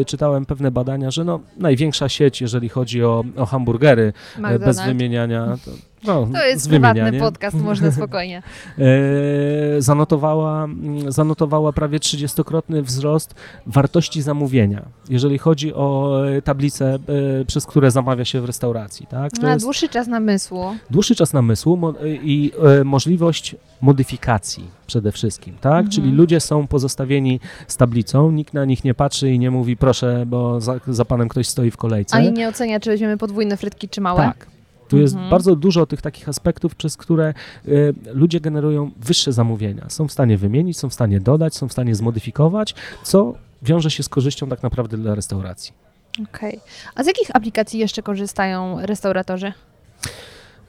e, 0.00 0.04
czytałem 0.04 0.46
pewne 0.46 0.70
badania, 0.70 1.10
że 1.10 1.24
no, 1.24 1.40
największa 1.56 2.08
sieć, 2.08 2.40
jeżeli 2.40 2.68
chodzi 2.68 3.04
o, 3.04 3.24
o 3.36 3.46
hamburgery, 3.46 4.12
e, 4.36 4.40
McDonald's. 4.40 4.58
bez 4.64 4.80
wymieniania, 4.80 5.56
no, 6.04 6.28
to 6.32 6.46
jest 6.46 6.68
prywatny 6.68 7.18
podcast, 7.18 7.56
można 7.56 7.90
spokojnie. 7.90 8.42
E, 8.78 9.82
zanotowała, 9.82 10.68
zanotowała 11.08 11.72
prawie 11.72 11.98
30-krotny 11.98 12.82
wzrost 12.82 13.34
wartości 13.66 14.22
zamówienia, 14.22 14.82
jeżeli 15.08 15.38
chodzi 15.38 15.74
o 15.74 16.20
tablice, 16.44 16.98
przez 17.46 17.66
które 17.66 17.90
zamawia 17.90 18.24
się 18.24 18.40
w 18.40 18.44
restauracji. 18.44 19.06
Tak? 19.06 19.32
To 19.32 19.42
Na 19.42 19.56
dłuższy 19.56 19.88
czas 19.88 20.06
namysłu. 20.06 20.64
Dłuższy 20.90 21.14
czas 21.14 21.32
namysłu 21.32 21.78
i 22.04 22.52
możliwość 22.84 23.56
modyfikacji 23.80 24.70
przede 24.86 25.12
wszystkim, 25.12 25.54
tak? 25.60 25.72
Mhm. 25.72 25.90
Czyli 25.90 26.12
ludzie 26.12 26.40
są 26.40 26.66
pozostawieni 26.66 27.40
z 27.66 27.76
tablicą, 27.76 28.30
nikt 28.30 28.54
na 28.54 28.64
nich 28.64 28.84
nie 28.84 28.94
patrzy 28.94 29.30
i 29.30 29.38
nie 29.38 29.50
mówi 29.50 29.76
proszę, 29.76 30.24
bo 30.26 30.60
za, 30.60 30.80
za 30.88 31.04
panem 31.04 31.28
ktoś 31.28 31.48
stoi 31.48 31.70
w 31.70 31.76
kolejce. 31.76 32.16
Ani 32.16 32.32
nie 32.32 32.48
ocenia, 32.48 32.80
czy 32.80 32.90
weźmiemy 32.90 33.16
podwójne 33.16 33.56
frytki, 33.56 33.88
czy 33.88 34.00
małe. 34.00 34.22
Tak. 34.22 34.57
Tu 34.88 34.98
jest 34.98 35.14
mhm. 35.14 35.30
bardzo 35.30 35.56
dużo 35.56 35.86
tych 35.86 36.02
takich 36.02 36.28
aspektów, 36.28 36.74
przez 36.74 36.96
które 36.96 37.34
y, 37.68 37.94
ludzie 38.12 38.40
generują 38.40 38.90
wyższe 38.96 39.32
zamówienia. 39.32 39.84
Są 39.88 40.08
w 40.08 40.12
stanie 40.12 40.38
wymienić, 40.38 40.78
są 40.78 40.88
w 40.88 40.94
stanie 40.94 41.20
dodać, 41.20 41.54
są 41.54 41.68
w 41.68 41.72
stanie 41.72 41.94
zmodyfikować, 41.94 42.74
co 43.02 43.34
wiąże 43.62 43.90
się 43.90 44.02
z 44.02 44.08
korzyścią 44.08 44.48
tak 44.48 44.62
naprawdę 44.62 44.96
dla 44.96 45.14
restauracji. 45.14 45.72
Okej. 46.14 46.58
Okay. 46.58 46.60
A 46.94 47.04
z 47.04 47.06
jakich 47.06 47.36
aplikacji 47.36 47.80
jeszcze 47.80 48.02
korzystają 48.02 48.86
restauratorzy? 48.86 49.52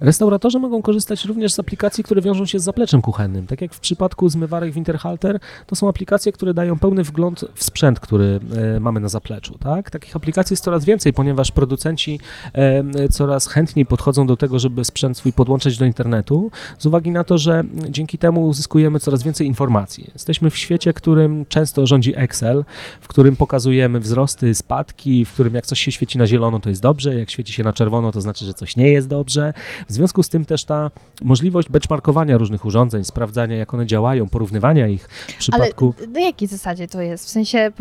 Restauratorzy 0.02 0.60
mogą 0.60 0.82
korzystać 0.82 1.26
również 1.26 1.54
z 1.54 1.60
aplikacji, 1.60 2.04
które 2.04 2.22
wiążą 2.22 2.46
się 2.46 2.60
z 2.60 2.64
zapleczem 2.64 3.02
kuchennym. 3.02 3.48
Tak 3.48 3.62
jak 3.62 3.74
w 3.74 3.80
przypadku 3.80 4.30
zmywarek 4.30 4.74
Winterhalter, 4.74 5.40
to 5.68 5.76
są 5.76 5.90
aplikacje, 5.90 6.32
które 6.32 6.54
dają 6.54 6.80
pełny 6.80 7.04
wgląd 7.04 7.46
w 7.56 7.64
sprzęt, 7.64 8.00
który 8.00 8.40
e, 8.76 8.80
mamy 8.80 9.00
na 9.00 9.10
zapleczu. 9.10 9.58
Tak? 9.58 9.92
Takich 9.92 10.16
aplikacji 10.16 10.54
jest 10.54 10.64
coraz 10.64 10.86
więcej, 10.86 11.14
ponieważ 11.14 11.52
producenci 11.52 12.20
e, 12.54 13.10
coraz 13.10 13.48
chętniej 13.48 13.86
podchodzą 13.86 14.28
do 14.28 14.38
tego, 14.38 14.60
żeby 14.60 14.86
sprzęt 14.86 15.18
swój 15.18 15.34
podłączyć 15.34 15.78
do 15.78 15.86
internetu, 15.86 16.52
z 16.78 16.86
uwagi 16.86 17.12
na 17.12 17.24
to, 17.24 17.38
że 17.38 17.64
dzięki 17.90 18.18
temu 18.18 18.48
uzyskujemy 18.48 19.00
coraz 19.00 19.24
więcej 19.24 19.48
informacji. 19.48 20.12
Jesteśmy 20.14 20.50
w 20.50 20.58
świecie, 20.58 20.94
którym 20.94 21.46
często 21.46 21.88
rządzi 21.88 22.14
Excel, 22.16 22.66
w 23.02 23.08
którym 23.08 23.36
pokazujemy 23.36 24.00
wzrosty, 24.00 24.56
spadki, 24.56 25.26
w 25.26 25.34
którym 25.34 25.56
jak 25.56 25.66
coś 25.66 25.80
się 25.80 25.92
świeci 25.92 26.18
na 26.18 26.28
zielono, 26.28 26.60
to 26.60 26.70
jest 26.70 26.82
dobrze, 26.82 27.16
jak 27.16 27.30
świeci 27.30 27.54
się 27.54 27.64
na 27.64 27.74
czerwono, 27.74 28.12
to 28.12 28.22
znaczy, 28.22 28.46
że 28.46 28.54
coś 28.54 28.76
nie 28.76 28.90
jest 28.92 29.08
dobrze. 29.08 29.54
W 29.90 29.94
związku 29.94 30.24
z 30.24 30.30
tym 30.30 30.46
też 30.46 30.66
ta 30.66 30.92
możliwość 31.22 31.70
benchmarkowania 31.70 32.38
różnych 32.38 32.66
urządzeń, 32.66 33.06
sprawdzania 33.06 33.56
jak 33.56 33.74
one 33.74 33.86
działają, 33.86 34.30
porównywania 34.30 34.88
ich 34.88 35.08
w 35.10 35.38
przypadku... 35.38 35.94
Ale 35.98 36.08
na 36.08 36.20
jakiej 36.20 36.48
zasadzie 36.48 36.88
to 36.88 37.02
jest? 37.02 37.26
W 37.26 37.30
sensie 37.30 37.72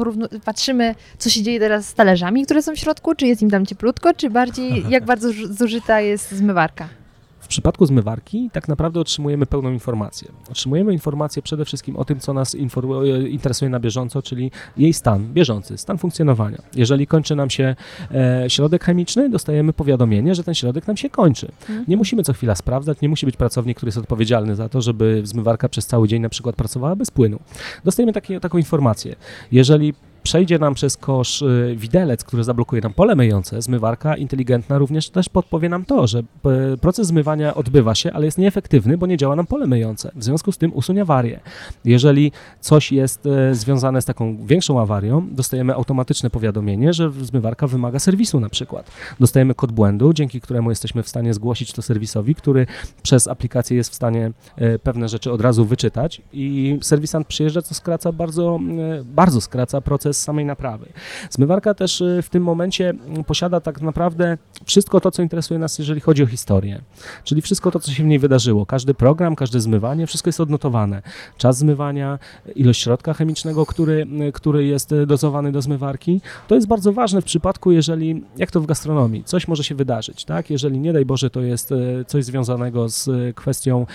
patrzymy, 0.44 0.94
co 1.18 1.31
się 1.31 1.42
dzieje 1.42 1.61
teraz 1.61 1.88
z 1.88 1.94
talerzami, 1.94 2.44
które 2.44 2.62
są 2.62 2.75
w 2.75 2.79
środku, 2.79 3.14
czy 3.14 3.27
jest 3.27 3.42
im 3.42 3.51
tam 3.51 3.66
cieplutko, 3.66 4.14
czy 4.14 4.31
bardziej 4.31 4.85
jak 4.90 5.05
bardzo 5.05 5.29
zużyta 5.51 6.01
jest 6.01 6.33
zmywarka? 6.33 6.88
W 7.59 7.61
przypadku 7.61 7.87
zmywarki 7.87 8.51
tak 8.53 8.68
naprawdę 8.68 9.01
otrzymujemy 9.01 9.47
pełną 9.47 9.73
informację. 9.73 10.29
Otrzymujemy 10.51 10.92
informację 10.92 11.42
przede 11.42 11.64
wszystkim 11.64 11.97
o 11.97 12.05
tym, 12.05 12.21
co 12.21 12.33
nas 12.33 12.57
interesuje 13.31 13.68
na 13.68 13.81
bieżąco, 13.81 14.23
czyli 14.23 14.51
jej 14.77 14.92
stan 14.92 15.33
bieżący, 15.33 15.79
stan 15.79 15.99
funkcjonowania. 15.99 16.59
Jeżeli 16.75 17.07
kończy 17.07 17.37
nam 17.37 17.51
się 17.51 17.77
e, 18.14 18.44
środek 18.49 18.85
chemiczny, 18.85 19.31
dostajemy 19.31 19.73
powiadomienie, 19.73 20.35
że 20.35 20.44
ten 20.44 20.55
środek 20.55 20.87
nam 20.87 20.97
się 20.97 21.11
kończy. 21.11 21.49
Mhm. 21.61 21.85
Nie 21.88 21.97
musimy 21.97 22.23
co 22.23 22.33
chwila 22.33 22.55
sprawdzać, 22.55 23.01
nie 23.01 23.09
musi 23.09 23.27
być 23.27 23.37
pracownik, 23.37 23.77
który 23.77 23.88
jest 23.88 23.99
odpowiedzialny 23.99 24.57
za 24.57 24.68
to, 24.68 24.81
żeby 24.81 25.21
zmywarka 25.25 25.68
przez 25.68 25.87
cały 25.87 26.09
dzień 26.09 26.23
na 26.23 26.29
przykład 26.29 26.57
pracowała 26.57 26.97
bez 26.97 27.11
płynu. 27.11 27.38
Dostajemy 27.85 28.12
takie, 28.12 28.40
taką 28.40 28.59
informację. 28.59 29.16
Jeżeli 29.53 29.94
przejdzie 30.22 30.59
nam 30.59 30.74
przez 30.74 30.96
kosz 30.96 31.42
y, 31.42 31.74
widelec, 31.76 32.24
który 32.24 32.44
zablokuje 32.44 32.83
nam 32.83 32.94
pole 32.94 33.16
myjące, 33.16 33.62
zmywarka 33.62 34.16
inteligentna 34.16 34.78
również 34.78 35.11
też 35.11 35.28
podpowie 35.28 35.68
nam 35.68 35.85
to, 35.85 36.07
że 36.07 36.22
proces 36.81 37.07
zmywania 37.07 37.54
odbywa 37.54 37.94
się, 37.94 38.12
ale 38.12 38.24
jest 38.24 38.38
nieefektywny, 38.38 38.98
bo 38.98 39.07
nie 39.07 39.16
działa 39.16 39.37
nam 39.37 39.46
pole 39.46 39.66
myjące. 39.66 40.11
W 40.14 40.24
związku 40.24 40.52
z 40.52 40.59
tym 40.59 40.72
usunie 40.74 41.02
awarię. 41.02 41.40
Jeżeli 41.85 42.33
coś 42.61 42.92
jest 42.92 43.26
e, 43.26 43.54
związane 43.54 44.02
z 44.02 44.04
taką 44.04 44.46
większą 44.46 44.81
awarią, 44.81 45.28
dostajemy 45.31 45.74
automatyczne 45.74 46.31
powiadomienie, 46.31 46.92
że 46.92 47.11
zmywarka 47.11 47.66
wymaga 47.66 47.98
serwisu 47.98 48.40
na 48.40 48.48
przykład. 48.48 48.90
Dostajemy 49.20 49.54
kod 49.54 49.72
błędu, 49.72 50.12
dzięki 50.12 50.40
któremu 50.40 50.70
jesteśmy 50.70 51.02
w 51.02 51.09
stanie 51.09 51.35
zgłosić 51.35 51.72
to 51.72 51.83
serwisowi, 51.83 52.35
który 52.35 52.66
przez 53.02 53.28
aplikację 53.28 53.76
jest 53.76 53.90
w 53.90 53.94
stanie 53.94 54.33
e, 54.57 54.78
pewne 54.78 55.09
rzeczy 55.09 55.33
od 55.33 55.40
razu 55.40 55.64
wyczytać 55.64 56.22
i 56.33 56.78
serwisant 56.83 57.26
przyjeżdża, 57.26 57.62
co 57.62 57.74
skraca 57.74 58.12
bardzo, 58.12 58.61
bardzo 59.04 59.40
skraca 59.40 59.81
proces 59.81 60.08
samej 60.12 60.44
naprawy. 60.44 60.88
Zmywarka 61.31 61.75
też 61.75 62.01
y, 62.01 62.23
w 62.23 62.29
tym 62.29 62.42
momencie 62.42 62.90
mm, 62.90 63.25
posiada 63.25 63.61
tak 63.61 63.81
naprawdę 63.81 64.38
wszystko 64.64 65.01
to, 65.01 65.11
co 65.11 65.23
interesuje 65.23 65.61
nas, 65.61 65.79
jeżeli 65.79 66.01
chodzi 66.01 66.23
o 66.23 66.27
historię. 66.27 66.81
Czyli 67.25 67.42
wszystko 67.42 67.71
to, 67.71 67.81
co 67.81 67.92
się 67.92 68.03
w 68.03 68.07
niej 68.07 68.18
wydarzyło. 68.18 68.66
Każdy 68.66 68.94
program, 68.94 69.37
każde 69.37 69.61
zmywanie, 69.61 70.07
wszystko 70.07 70.29
jest 70.29 70.40
odnotowane. 70.40 71.03
Czas 71.37 71.59
zmywania, 71.59 72.18
ilość 72.55 72.83
środka 72.83 73.14
chemicznego, 73.14 73.66
który, 73.66 74.07
y, 74.29 74.33
który 74.33 74.66
jest 74.66 74.92
y, 74.92 75.07
dozowany 75.07 75.53
do 75.53 75.62
zmywarki. 75.62 76.21
To 76.49 76.55
jest 76.55 76.66
bardzo 76.66 76.92
ważne 76.92 77.23
w 77.23 77.25
przypadku, 77.25 77.73
jeżeli, 77.73 78.25
jak 78.37 78.51
to 78.51 78.61
w 78.61 78.66
gastronomii, 78.66 79.25
coś 79.25 79.49
może 79.49 79.64
się 79.64 79.75
wydarzyć, 79.75 80.25
tak? 80.25 80.51
Jeżeli 80.51 80.79
nie 80.79 80.92
daj 80.92 81.05
Boże 81.05 81.31
to 81.31 81.40
jest 81.40 81.75
coś 82.07 82.25
związanego 82.25 82.88
z 82.88 83.37
kwestią 83.37 83.87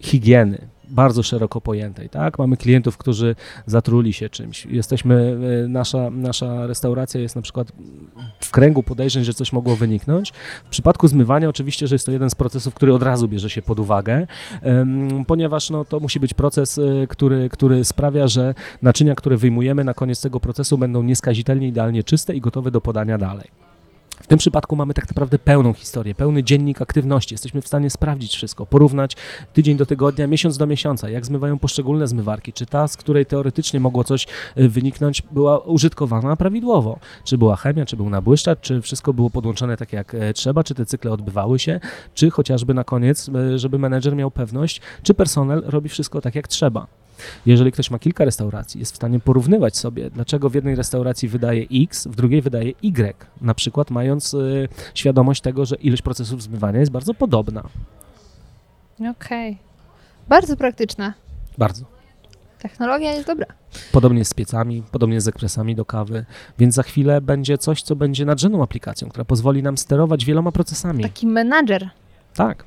higieny, 0.00 0.68
bardzo 0.88 1.22
szeroko 1.22 1.60
pojętej, 1.60 2.08
tak? 2.08 2.38
Mamy 2.38 2.56
klientów, 2.56 2.98
którzy 2.98 3.36
zatruli 3.66 4.12
się 4.12 4.28
czymś. 4.28 4.66
Jesteśmy, 4.66 5.36
e, 5.64 5.68
nasza, 5.68 6.10
nasza 6.10 6.66
restauracja 6.66 7.20
jest 7.20 7.36
na 7.36 7.42
przykład 7.42 7.72
w 8.40 8.50
kręgu 8.50 8.82
podejrzeń, 8.82 9.24
że 9.24 9.34
coś 9.34 9.52
mogło 9.52 9.76
wyniknąć. 9.76 10.32
W 10.64 10.68
przypadku 10.68 11.08
zmywania 11.08 11.48
oczywiście, 11.48 11.86
że 11.86 11.94
jest 11.94 12.06
to 12.06 12.12
jeden 12.12 12.30
z 12.30 12.34
procesów, 12.34 12.74
który 12.74 12.94
od 12.94 13.02
razu 13.02 13.28
bierze 13.28 13.50
się 13.50 13.62
pod 13.62 13.78
uwagę, 13.78 14.26
ponieważ 15.26 15.70
no, 15.70 15.84
to 15.84 16.00
musi 16.00 16.20
być 16.20 16.34
proces, 16.34 16.78
e, 16.78 17.06
który, 17.06 17.48
który 17.48 17.84
sprawia, 17.84 18.28
że 18.28 18.54
naczynia, 18.82 19.14
które 19.14 19.36
wyjmujemy 19.36 19.84
na 19.84 19.94
koniec 19.94 20.20
tego 20.20 20.40
procesu 20.40 20.78
będą 20.78 21.02
nieskazitelnie 21.02 21.68
idealnie 21.68 22.04
czyste 22.04 22.34
i 22.34 22.40
gotowe 22.40 22.70
do 22.70 22.80
podania 22.80 23.18
dalej. 23.18 23.65
W 24.22 24.26
tym 24.26 24.38
przypadku 24.38 24.76
mamy 24.76 24.94
tak 24.94 25.08
naprawdę 25.08 25.38
pełną 25.38 25.72
historię, 25.72 26.14
pełny 26.14 26.44
dziennik 26.44 26.82
aktywności. 26.82 27.34
Jesteśmy 27.34 27.62
w 27.62 27.66
stanie 27.66 27.90
sprawdzić 27.90 28.34
wszystko, 28.36 28.66
porównać 28.66 29.16
tydzień 29.52 29.76
do 29.76 29.86
tygodnia, 29.86 30.26
miesiąc 30.26 30.58
do 30.58 30.66
miesiąca, 30.66 31.10
jak 31.10 31.26
zmywają 31.26 31.58
poszczególne 31.58 32.06
zmywarki, 32.06 32.52
czy 32.52 32.66
ta, 32.66 32.88
z 32.88 32.96
której 32.96 33.26
teoretycznie 33.26 33.80
mogło 33.80 34.04
coś 34.04 34.26
y, 34.58 34.68
wyniknąć, 34.68 35.22
była 35.32 35.58
użytkowana 35.58 36.36
prawidłowo. 36.36 36.98
Czy 37.24 37.38
była 37.38 37.56
chemia, 37.56 37.86
czy 37.86 37.96
był 37.96 38.10
nabłyszczacz, 38.10 38.60
czy 38.60 38.82
wszystko 38.82 39.12
było 39.12 39.30
podłączone 39.30 39.76
tak 39.76 39.92
jak 39.92 40.14
e, 40.14 40.34
trzeba, 40.34 40.64
czy 40.64 40.74
te 40.74 40.86
cykle 40.86 41.12
odbywały 41.12 41.58
się, 41.58 41.80
czy 42.14 42.30
chociażby 42.30 42.74
na 42.74 42.84
koniec, 42.84 43.28
e, 43.28 43.58
żeby 43.58 43.78
menedżer 43.78 44.16
miał 44.16 44.30
pewność, 44.30 44.80
czy 45.02 45.14
personel 45.14 45.62
robi 45.66 45.88
wszystko 45.88 46.20
tak 46.20 46.34
jak 46.34 46.48
trzeba. 46.48 46.86
Jeżeli 47.46 47.72
ktoś 47.72 47.90
ma 47.90 47.98
kilka 47.98 48.24
restauracji, 48.24 48.80
jest 48.80 48.92
w 48.92 48.96
stanie 48.96 49.20
porównywać 49.20 49.76
sobie, 49.76 50.10
dlaczego 50.10 50.50
w 50.50 50.54
jednej 50.54 50.74
restauracji 50.74 51.28
wydaje 51.28 51.66
X, 51.72 52.06
w 52.06 52.16
drugiej 52.16 52.42
wydaje 52.42 52.72
Y, 52.82 53.26
na 53.40 53.54
przykład 53.54 53.90
mając 53.90 54.34
y, 54.34 54.68
świadomość 54.94 55.40
tego, 55.40 55.66
że 55.66 55.76
ilość 55.76 56.02
procesów 56.02 56.42
zmywania 56.42 56.80
jest 56.80 56.92
bardzo 56.92 57.14
podobna. 57.14 57.62
Okej. 59.00 59.52
Okay. 59.52 59.56
Bardzo 60.28 60.56
praktyczne. 60.56 61.12
Bardzo. 61.58 61.84
Technologia 62.58 63.12
jest 63.12 63.26
dobra. 63.26 63.46
Podobnie 63.92 64.24
z 64.24 64.34
piecami, 64.34 64.82
podobnie 64.92 65.20
z 65.20 65.28
ekpresami 65.28 65.74
do 65.74 65.84
kawy, 65.84 66.24
więc 66.58 66.74
za 66.74 66.82
chwilę 66.82 67.20
będzie 67.20 67.58
coś, 67.58 67.82
co 67.82 67.96
będzie 67.96 68.24
nadrzędną 68.24 68.62
aplikacją, 68.62 69.08
która 69.08 69.24
pozwoli 69.24 69.62
nam 69.62 69.78
sterować 69.78 70.24
wieloma 70.24 70.52
procesami. 70.52 71.02
Taki 71.02 71.26
menadżer. 71.26 71.90
Tak. 72.34 72.64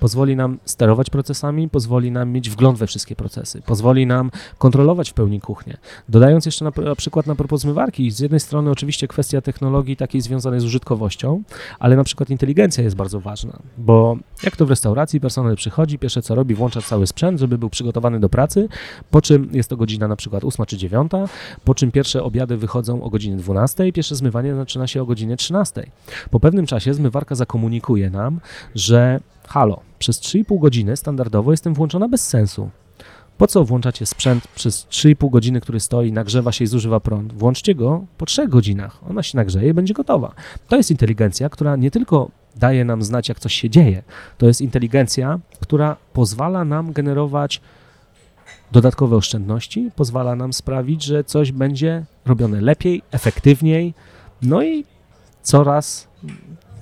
Pozwoli 0.00 0.36
nam 0.36 0.58
sterować 0.64 1.10
procesami, 1.10 1.68
pozwoli 1.68 2.10
nam 2.10 2.30
mieć 2.30 2.50
wgląd 2.50 2.78
we 2.78 2.86
wszystkie 2.86 3.16
procesy, 3.16 3.62
pozwoli 3.62 4.06
nam 4.06 4.30
kontrolować 4.58 5.10
w 5.10 5.14
pełni 5.14 5.40
kuchnię. 5.40 5.76
Dodając 6.08 6.46
jeszcze 6.46 6.64
na, 6.64 6.72
na 6.84 6.94
przykład 6.94 7.26
na 7.26 7.34
propos 7.34 7.60
zmywarki, 7.60 8.10
z 8.10 8.20
jednej 8.20 8.40
strony 8.40 8.70
oczywiście 8.70 9.08
kwestia 9.08 9.40
technologii 9.40 9.96
takiej 9.96 10.20
związanej 10.20 10.60
z 10.60 10.64
użytkowością, 10.64 11.42
ale 11.78 11.96
na 11.96 12.04
przykład 12.04 12.30
inteligencja 12.30 12.84
jest 12.84 12.96
bardzo 12.96 13.20
ważna, 13.20 13.58
bo 13.78 14.16
jak 14.42 14.56
to 14.56 14.66
w 14.66 14.70
restauracji, 14.70 15.20
personel 15.20 15.56
przychodzi, 15.56 15.98
pierwsze 15.98 16.22
co 16.22 16.34
robi, 16.34 16.54
włącza 16.54 16.82
cały 16.82 17.06
sprzęt, 17.06 17.40
żeby 17.40 17.58
był 17.58 17.70
przygotowany 17.70 18.20
do 18.20 18.28
pracy, 18.28 18.68
po 19.10 19.22
czym 19.22 19.48
jest 19.52 19.70
to 19.70 19.76
godzina 19.76 20.08
na 20.08 20.16
przykład 20.16 20.44
8 20.44 20.66
czy 20.66 20.76
9, 20.76 21.12
po 21.64 21.74
czym 21.74 21.92
pierwsze 21.92 22.22
obiady 22.22 22.56
wychodzą 22.56 23.02
o 23.02 23.10
godzinie 23.10 23.36
12, 23.36 23.92
pierwsze 23.92 24.16
zmywanie 24.16 24.54
zaczyna 24.54 24.86
się 24.86 25.02
o 25.02 25.06
godzinie 25.06 25.36
13. 25.36 25.86
Po 26.30 26.40
pewnym 26.40 26.66
czasie 26.66 26.94
zmywarka 26.94 27.34
zakomunikuje 27.34 28.10
nam, 28.10 28.40
że 28.74 29.20
halo, 29.48 29.80
przez 29.98 30.20
3,5 30.20 30.60
godziny 30.60 30.96
standardowo 30.96 31.50
jestem 31.50 31.74
włączona 31.74 32.08
bez 32.08 32.28
sensu. 32.28 32.70
Po 33.38 33.46
co 33.46 33.64
włączacie 33.64 34.06
sprzęt 34.06 34.48
przez 34.48 34.86
3,5 34.86 35.30
godziny, 35.30 35.60
który 35.60 35.80
stoi, 35.80 36.12
nagrzewa 36.12 36.52
się 36.52 36.64
i 36.64 36.66
zużywa 36.66 37.00
prąd? 37.00 37.32
Włączcie 37.32 37.74
go 37.74 38.04
po 38.18 38.26
3 38.26 38.48
godzinach. 38.48 39.00
Ona 39.10 39.22
się 39.22 39.36
nagrzeje 39.36 39.68
i 39.68 39.74
będzie 39.74 39.94
gotowa. 39.94 40.34
To 40.68 40.76
jest 40.76 40.90
inteligencja, 40.90 41.48
która 41.48 41.76
nie 41.76 41.90
tylko 41.90 42.30
daje 42.56 42.84
nam 42.84 43.02
znać, 43.02 43.28
jak 43.28 43.40
coś 43.40 43.54
się 43.54 43.70
dzieje, 43.70 44.02
to 44.38 44.46
jest 44.46 44.60
inteligencja, 44.60 45.38
która 45.60 45.96
pozwala 46.12 46.64
nam 46.64 46.92
generować 46.92 47.60
dodatkowe 48.72 49.16
oszczędności, 49.16 49.90
pozwala 49.96 50.36
nam 50.36 50.52
sprawić, 50.52 51.02
że 51.02 51.24
coś 51.24 51.52
będzie 51.52 52.04
robione 52.26 52.60
lepiej, 52.60 53.02
efektywniej, 53.10 53.94
no 54.42 54.62
i 54.62 54.84
coraz, 55.42 56.08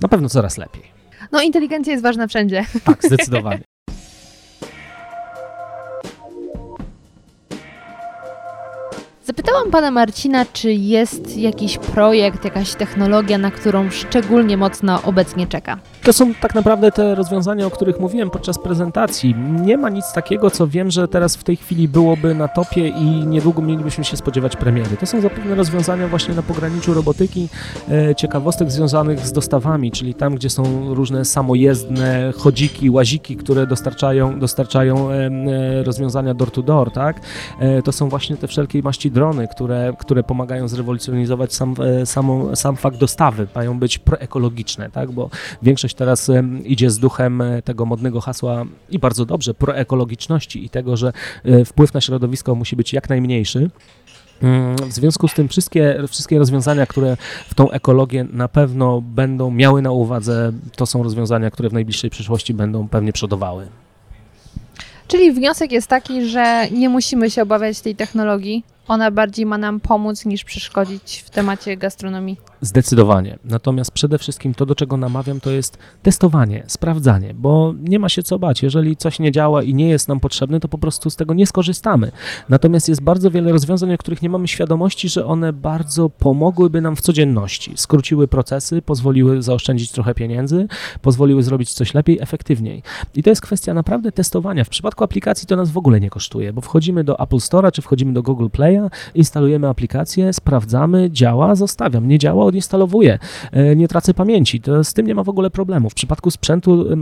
na 0.01 0.07
pewno 0.07 0.29
coraz 0.29 0.57
lepiej. 0.57 0.96
No, 1.31 1.41
inteligencja 1.41 1.91
jest 1.91 2.03
ważna 2.03 2.27
wszędzie. 2.27 2.65
Tak, 2.83 3.03
zdecydowanie. 3.03 3.61
Zapytałam 9.27 9.71
pana 9.71 9.91
Marcina, 9.91 10.45
czy 10.53 10.73
jest 10.73 11.37
jakiś 11.37 11.77
projekt, 11.77 12.45
jakaś 12.45 12.75
technologia, 12.75 13.37
na 13.37 13.51
którą 13.51 13.89
szczególnie 13.89 14.57
mocno 14.57 15.01
obecnie 15.03 15.47
czeka. 15.47 15.77
To 16.03 16.13
są 16.13 16.33
tak 16.33 16.55
naprawdę 16.55 16.91
te 16.91 17.15
rozwiązania, 17.15 17.65
o 17.65 17.69
których 17.69 17.99
mówiłem 17.99 18.29
podczas 18.29 18.59
prezentacji. 18.59 19.35
Nie 19.65 19.77
ma 19.77 19.89
nic 19.89 20.05
takiego, 20.13 20.51
co 20.51 20.67
wiem, 20.67 20.91
że 20.91 21.07
teraz 21.07 21.35
w 21.35 21.43
tej 21.43 21.55
chwili 21.55 21.87
byłoby 21.87 22.35
na 22.35 22.47
topie 22.47 22.87
i 22.87 23.05
niedługo 23.05 23.61
mielibyśmy 23.61 24.03
się 24.03 24.17
spodziewać 24.17 24.55
premiery. 24.55 24.97
To 24.97 25.05
są 25.05 25.21
zapewne 25.21 25.55
rozwiązania 25.55 26.07
właśnie 26.07 26.35
na 26.35 26.43
pograniczu 26.43 26.93
robotyki, 26.93 27.49
e, 27.91 28.15
ciekawostek 28.15 28.71
związanych 28.71 29.19
z 29.19 29.31
dostawami, 29.31 29.91
czyli 29.91 30.13
tam, 30.13 30.35
gdzie 30.35 30.49
są 30.49 30.93
różne 30.93 31.25
samojezdne 31.25 32.33
chodziki, 32.37 32.89
łaziki, 32.89 33.35
które 33.35 33.67
dostarczają, 33.67 34.39
dostarczają 34.39 35.11
e, 35.11 35.13
e, 35.15 35.83
rozwiązania 35.83 36.33
door 36.33 36.51
to 36.51 36.61
door, 36.61 36.91
tak? 36.91 37.21
To 37.83 37.91
są 37.91 38.09
właśnie 38.09 38.37
te 38.37 38.47
wszelkie 38.47 38.81
maści 38.81 39.11
drony, 39.17 39.47
które, 39.47 39.93
które 39.99 40.23
pomagają 40.23 40.67
zrewolucjonizować 40.67 41.53
sam, 41.53 41.75
samą, 42.05 42.55
sam 42.55 42.75
fakt 42.75 42.97
dostawy. 42.97 43.47
Mają 43.55 43.79
być 43.79 43.97
proekologiczne, 43.97 44.89
tak? 44.89 45.11
Bo 45.11 45.29
większość 45.61 45.95
teraz 45.95 46.31
idzie 46.63 46.89
z 46.89 46.99
duchem 46.99 47.41
e, 47.41 47.61
tego 47.61 47.85
modnego 47.85 48.21
hasła 48.21 48.65
i 48.89 48.99
bardzo 48.99 49.25
dobrze, 49.25 49.53
proekologiczności 49.53 50.65
i 50.65 50.69
tego, 50.69 50.97
że 50.97 51.13
e, 51.43 51.65
wpływ 51.65 51.93
na 51.93 52.01
środowisko 52.01 52.55
musi 52.55 52.75
być 52.75 52.93
jak 52.93 53.09
najmniejszy. 53.09 53.69
Mm, 54.41 54.75
w 54.75 54.93
związku 54.93 55.27
z 55.27 55.33
tym 55.33 55.47
wszystkie, 55.47 56.03
wszystkie 56.07 56.39
rozwiązania, 56.39 56.85
które 56.85 57.17
w 57.49 57.53
tą 57.53 57.71
ekologię 57.71 58.25
na 58.33 58.47
pewno 58.47 59.01
będą 59.01 59.51
miały 59.51 59.81
na 59.81 59.91
uwadze, 59.91 60.51
to 60.75 60.85
są 60.85 61.03
rozwiązania, 61.03 61.51
które 61.51 61.69
w 61.69 61.73
najbliższej 61.73 62.09
przyszłości 62.09 62.53
będą 62.53 62.87
pewnie 62.87 63.13
przodowały. 63.13 63.67
Czyli 65.07 65.31
wniosek 65.31 65.71
jest 65.71 65.87
taki, 65.87 66.25
że 66.25 66.67
nie 66.71 66.89
musimy 66.89 67.31
się 67.31 67.41
obawiać 67.41 67.81
tej 67.81 67.95
technologii, 67.95 68.63
ona 68.87 69.11
bardziej 69.11 69.45
ma 69.45 69.57
nam 69.57 69.79
pomóc 69.79 70.25
niż 70.25 70.43
przeszkodzić 70.43 71.23
w 71.25 71.29
temacie 71.29 71.77
gastronomii. 71.77 72.37
Zdecydowanie. 72.61 73.39
Natomiast 73.45 73.91
przede 73.91 74.17
wszystkim 74.17 74.53
to, 74.53 74.65
do 74.65 74.75
czego 74.75 74.97
namawiam, 74.97 75.39
to 75.39 75.51
jest 75.51 75.77
testowanie, 76.01 76.63
sprawdzanie, 76.67 77.33
bo 77.33 77.73
nie 77.79 77.99
ma 77.99 78.09
się 78.09 78.23
co 78.23 78.39
bać. 78.39 78.63
Jeżeli 78.63 78.97
coś 78.97 79.19
nie 79.19 79.31
działa 79.31 79.63
i 79.63 79.73
nie 79.73 79.89
jest 79.89 80.07
nam 80.07 80.19
potrzebne, 80.19 80.59
to 80.59 80.67
po 80.67 80.77
prostu 80.77 81.09
z 81.09 81.15
tego 81.15 81.33
nie 81.33 81.47
skorzystamy. 81.47 82.11
Natomiast 82.49 82.89
jest 82.89 83.01
bardzo 83.01 83.31
wiele 83.31 83.51
rozwiązań, 83.51 83.93
o 83.93 83.97
których 83.97 84.21
nie 84.21 84.29
mamy 84.29 84.47
świadomości, 84.47 85.09
że 85.09 85.25
one 85.25 85.53
bardzo 85.53 86.09
pomogłyby 86.09 86.81
nam 86.81 86.95
w 86.95 87.01
codzienności. 87.01 87.73
Skróciły 87.75 88.27
procesy, 88.27 88.81
pozwoliły 88.81 89.41
zaoszczędzić 89.41 89.91
trochę 89.91 90.15
pieniędzy, 90.15 90.67
pozwoliły 91.01 91.43
zrobić 91.43 91.73
coś 91.73 91.93
lepiej, 91.93 92.17
efektywniej. 92.21 92.83
I 93.15 93.23
to 93.23 93.29
jest 93.29 93.41
kwestia 93.41 93.73
naprawdę 93.73 94.11
testowania. 94.11 94.63
W 94.63 94.69
przypadku 94.69 95.03
aplikacji 95.03 95.47
to 95.47 95.55
nas 95.55 95.71
w 95.71 95.77
ogóle 95.77 95.99
nie 95.99 96.09
kosztuje, 96.09 96.53
bo 96.53 96.61
wchodzimy 96.61 97.03
do 97.03 97.19
Apple 97.19 97.35
Store'a 97.35 97.71
czy 97.71 97.81
wchodzimy 97.81 98.13
do 98.13 98.23
Google 98.23 98.45
Play'a, 98.47 98.89
instalujemy 99.15 99.67
aplikację, 99.67 100.33
sprawdzamy, 100.33 101.11
działa, 101.11 101.55
zostawiam. 101.55 102.07
Nie 102.07 102.19
działa, 102.19 102.46
odinstalowuję, 102.47 103.19
e, 103.51 103.75
nie 103.75 103.87
tracę 103.87 104.13
pamięci, 104.13 104.61
to 104.61 104.83
z 104.83 104.93
tym 104.93 105.07
nie 105.07 105.15
ma 105.15 105.23
w 105.23 105.29
ogóle 105.29 105.49
problemu. 105.49 105.89
W 105.89 105.93
przypadku 105.93 106.31
sprzętu 106.31 106.81
e, 106.81 106.95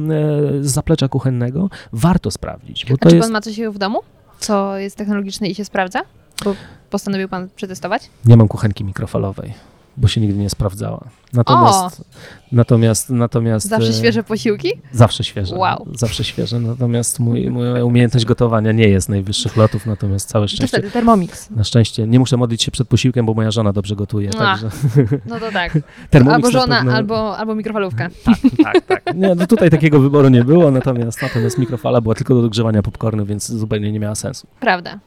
z 0.61 0.71
zaplecza 0.71 1.07
kuchennego 1.07 1.69
warto 1.93 2.31
sprawdzić. 2.31 2.85
Bo 2.85 2.95
A 3.01 3.09
czy 3.09 3.15
jest... 3.15 3.27
pan 3.27 3.33
ma 3.33 3.41
coś 3.41 3.59
w 3.61 3.77
domu, 3.77 3.99
co 4.39 4.77
jest 4.77 4.95
technologiczne 4.95 5.47
i 5.47 5.55
się 5.55 5.65
sprawdza? 5.65 6.01
Bo 6.45 6.55
postanowił 6.89 7.29
pan 7.29 7.49
przetestować? 7.55 8.09
Nie 8.25 8.37
mam 8.37 8.47
kuchenki 8.47 8.83
mikrofalowej 8.83 9.74
bo 9.97 10.07
się 10.07 10.21
nigdy 10.21 10.37
nie 10.37 10.49
sprawdzała. 10.49 11.07
Natomiast, 11.33 12.03
natomiast, 12.51 13.09
natomiast... 13.09 13.67
Zawsze 13.67 13.89
e, 13.89 13.93
świeże 13.93 14.23
posiłki? 14.23 14.71
Zawsze 14.91 15.23
świeże. 15.23 15.55
Wow. 15.55 15.87
Zawsze 15.93 16.23
świeże, 16.23 16.59
natomiast 16.59 17.19
mój, 17.19 17.49
moja 17.49 17.85
umiejętność 17.85 18.25
gotowania 18.25 18.71
nie 18.71 18.87
jest 18.87 19.09
najwyższych 19.09 19.57
lotów, 19.57 19.85
natomiast 19.85 20.29
całe 20.29 20.47
szczęście... 20.47 20.77
To 20.77 20.77
wtedy 20.77 20.91
Thermomix. 20.91 21.49
Na 21.49 21.63
szczęście. 21.63 22.07
Nie 22.07 22.19
muszę 22.19 22.37
modlić 22.37 22.63
się 22.63 22.71
przed 22.71 22.87
posiłkiem, 22.87 23.25
bo 23.25 23.33
moja 23.33 23.51
żona 23.51 23.73
dobrze 23.73 23.95
gotuje, 23.95 24.29
A, 24.29 24.37
także... 24.37 24.69
No 25.25 25.39
to 25.39 25.51
tak. 25.51 25.77
Thermomix 26.09 26.35
albo 26.35 26.51
żona, 26.51 26.75
pewno... 26.75 26.93
albo, 26.93 27.37
albo 27.37 27.55
mikrofalówka. 27.55 28.09
Tak, 28.25 28.37
tak, 28.63 28.85
tak. 28.85 29.15
Nie, 29.15 29.35
no 29.35 29.47
tutaj 29.47 29.69
takiego 29.69 29.99
wyboru 29.99 30.29
nie 30.29 30.43
było, 30.43 30.71
natomiast, 30.71 31.21
natomiast 31.21 31.57
mikrofala 31.57 32.01
była 32.01 32.15
tylko 32.15 32.35
do 32.35 32.41
dogrzewania 32.41 32.81
popcornu, 32.81 33.25
więc 33.25 33.51
zupełnie 33.51 33.91
nie 33.91 33.99
miała 33.99 34.15
sensu. 34.15 34.47
Prawda. 34.59 34.99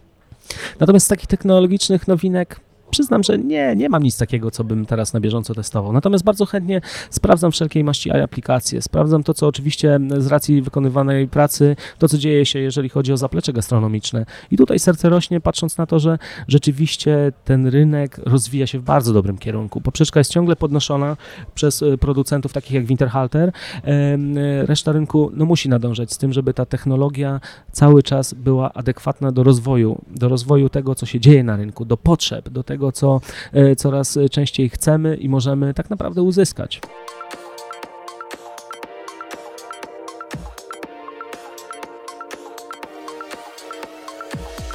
Natomiast 0.80 1.06
z 1.06 1.08
takich 1.08 1.26
technologicznych 1.26 2.08
nowinek 2.08 2.60
przyznam, 2.90 3.22
że 3.22 3.38
nie, 3.38 3.76
nie 3.76 3.88
mam 3.88 4.02
nic 4.02 4.18
takiego, 4.18 4.50
co 4.50 4.64
bym 4.64 4.86
teraz 4.86 5.12
na 5.12 5.20
bieżąco 5.20 5.54
testował. 5.54 5.92
Natomiast 5.92 6.24
bardzo 6.24 6.46
chętnie 6.46 6.80
sprawdzam 7.10 7.52
wszelkiej 7.52 7.84
maści 7.84 8.10
aplikacje, 8.10 8.82
sprawdzam 8.82 9.22
to, 9.22 9.34
co 9.34 9.46
oczywiście 9.46 10.00
z 10.18 10.26
racji 10.26 10.62
wykonywanej 10.62 11.28
pracy, 11.28 11.76
to, 11.98 12.08
co 12.08 12.18
dzieje 12.18 12.46
się, 12.46 12.58
jeżeli 12.58 12.88
chodzi 12.88 13.12
o 13.12 13.16
zaplecze 13.16 13.52
gastronomiczne. 13.52 14.26
I 14.50 14.56
tutaj 14.56 14.78
serce 14.78 15.08
rośnie, 15.08 15.40
patrząc 15.40 15.78
na 15.78 15.86
to, 15.86 15.98
że 15.98 16.18
rzeczywiście 16.48 17.32
ten 17.44 17.66
rynek 17.66 18.18
rozwija 18.18 18.66
się 18.66 18.78
w 18.78 18.82
bardzo 18.82 19.12
dobrym 19.12 19.38
kierunku. 19.38 19.80
Poprzeczka 19.80 20.20
jest 20.20 20.32
ciągle 20.32 20.56
podnoszona 20.56 21.16
przez 21.54 21.82
e, 21.82 21.98
producentów 21.98 22.52
takich 22.52 22.72
jak 22.72 22.86
Winterhalter. 22.86 23.52
E, 23.84 24.66
reszta 24.66 24.92
rynku 24.92 25.30
no, 25.34 25.44
musi 25.44 25.68
nadążać 25.68 26.12
z 26.12 26.18
tym, 26.18 26.32
żeby 26.32 26.54
ta 26.54 26.66
technologia 26.66 27.40
cały 27.72 28.02
czas 28.02 28.34
była 28.34 28.72
adekwatna 28.72 29.32
do 29.32 29.42
rozwoju, 29.42 29.98
do 30.16 30.28
rozwoju 30.28 30.68
tego, 30.68 30.94
co 30.94 31.06
się 31.06 31.20
dzieje 31.20 31.44
na 31.44 31.56
rynku, 31.56 31.84
do 31.84 31.96
potrzeb, 31.96 32.48
do 32.48 32.62
tego, 32.62 32.77
tego, 32.78 32.92
co 32.92 33.20
e, 33.52 33.76
coraz 33.76 34.18
częściej 34.30 34.68
chcemy 34.68 35.16
i 35.16 35.28
możemy 35.28 35.74
tak 35.74 35.90
naprawdę 35.90 36.22
uzyskać. 36.22 36.80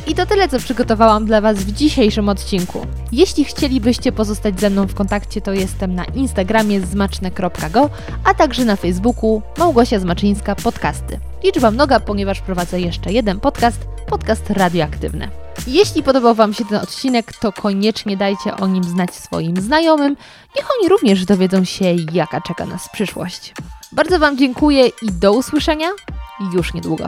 I 0.08 0.16
to 0.16 0.26
tyle, 0.26 0.50
co 0.50 0.60
przygotowałam 0.60 1.26
dla 1.26 1.42
Was 1.42 1.58
w 1.58 1.72
dzisiejszym 1.72 2.30
odcinku. 2.30 2.86
Jeśli 3.12 3.46
chcielibyście 3.46 4.12
pozostać 4.12 4.60
ze 4.60 4.70
mną 4.70 4.88
w 4.88 4.94
kontakcie, 4.94 5.42
to 5.42 5.54
jestem 5.54 5.96
na 5.96 6.06
Instagramie 6.06 6.82
zmaczne.go, 6.82 7.90
a 8.24 8.34
także 8.34 8.66
na 8.66 8.76
Facebooku 8.76 9.42
Małgosia 9.58 10.00
Zmaczyńska 10.00 10.56
Podcasty. 10.56 11.20
Liczba 11.44 11.72
mnoga, 11.72 12.00
ponieważ 12.00 12.42
prowadzę 12.42 12.82
jeszcze 12.82 13.12
jeden 13.12 13.40
podcast, 13.40 13.88
podcast 14.08 14.50
radioaktywny. 14.50 15.30
Jeśli 15.68 16.04
podobał 16.04 16.36
Wam 16.36 16.54
się 16.54 16.66
ten 16.66 16.78
odcinek, 16.78 17.34
to 17.34 17.52
koniecznie 17.52 18.18
dajcie 18.18 18.58
o 18.58 18.68
nim 18.68 18.84
znać 18.84 19.16
swoim 19.16 19.62
znajomym. 19.62 20.16
Niech 20.56 20.68
oni 20.80 20.90
również 20.90 21.26
dowiedzą 21.26 21.64
się, 21.64 21.96
jaka 22.12 22.42
czeka 22.42 22.66
nas 22.66 22.90
przyszłość. 22.90 23.54
Bardzo 23.92 24.20
Wam 24.20 24.38
dziękuję 24.38 24.88
i 24.88 25.12
do 25.12 25.34
usłyszenia 25.34 25.90
już 26.54 26.74
niedługo. 26.74 27.06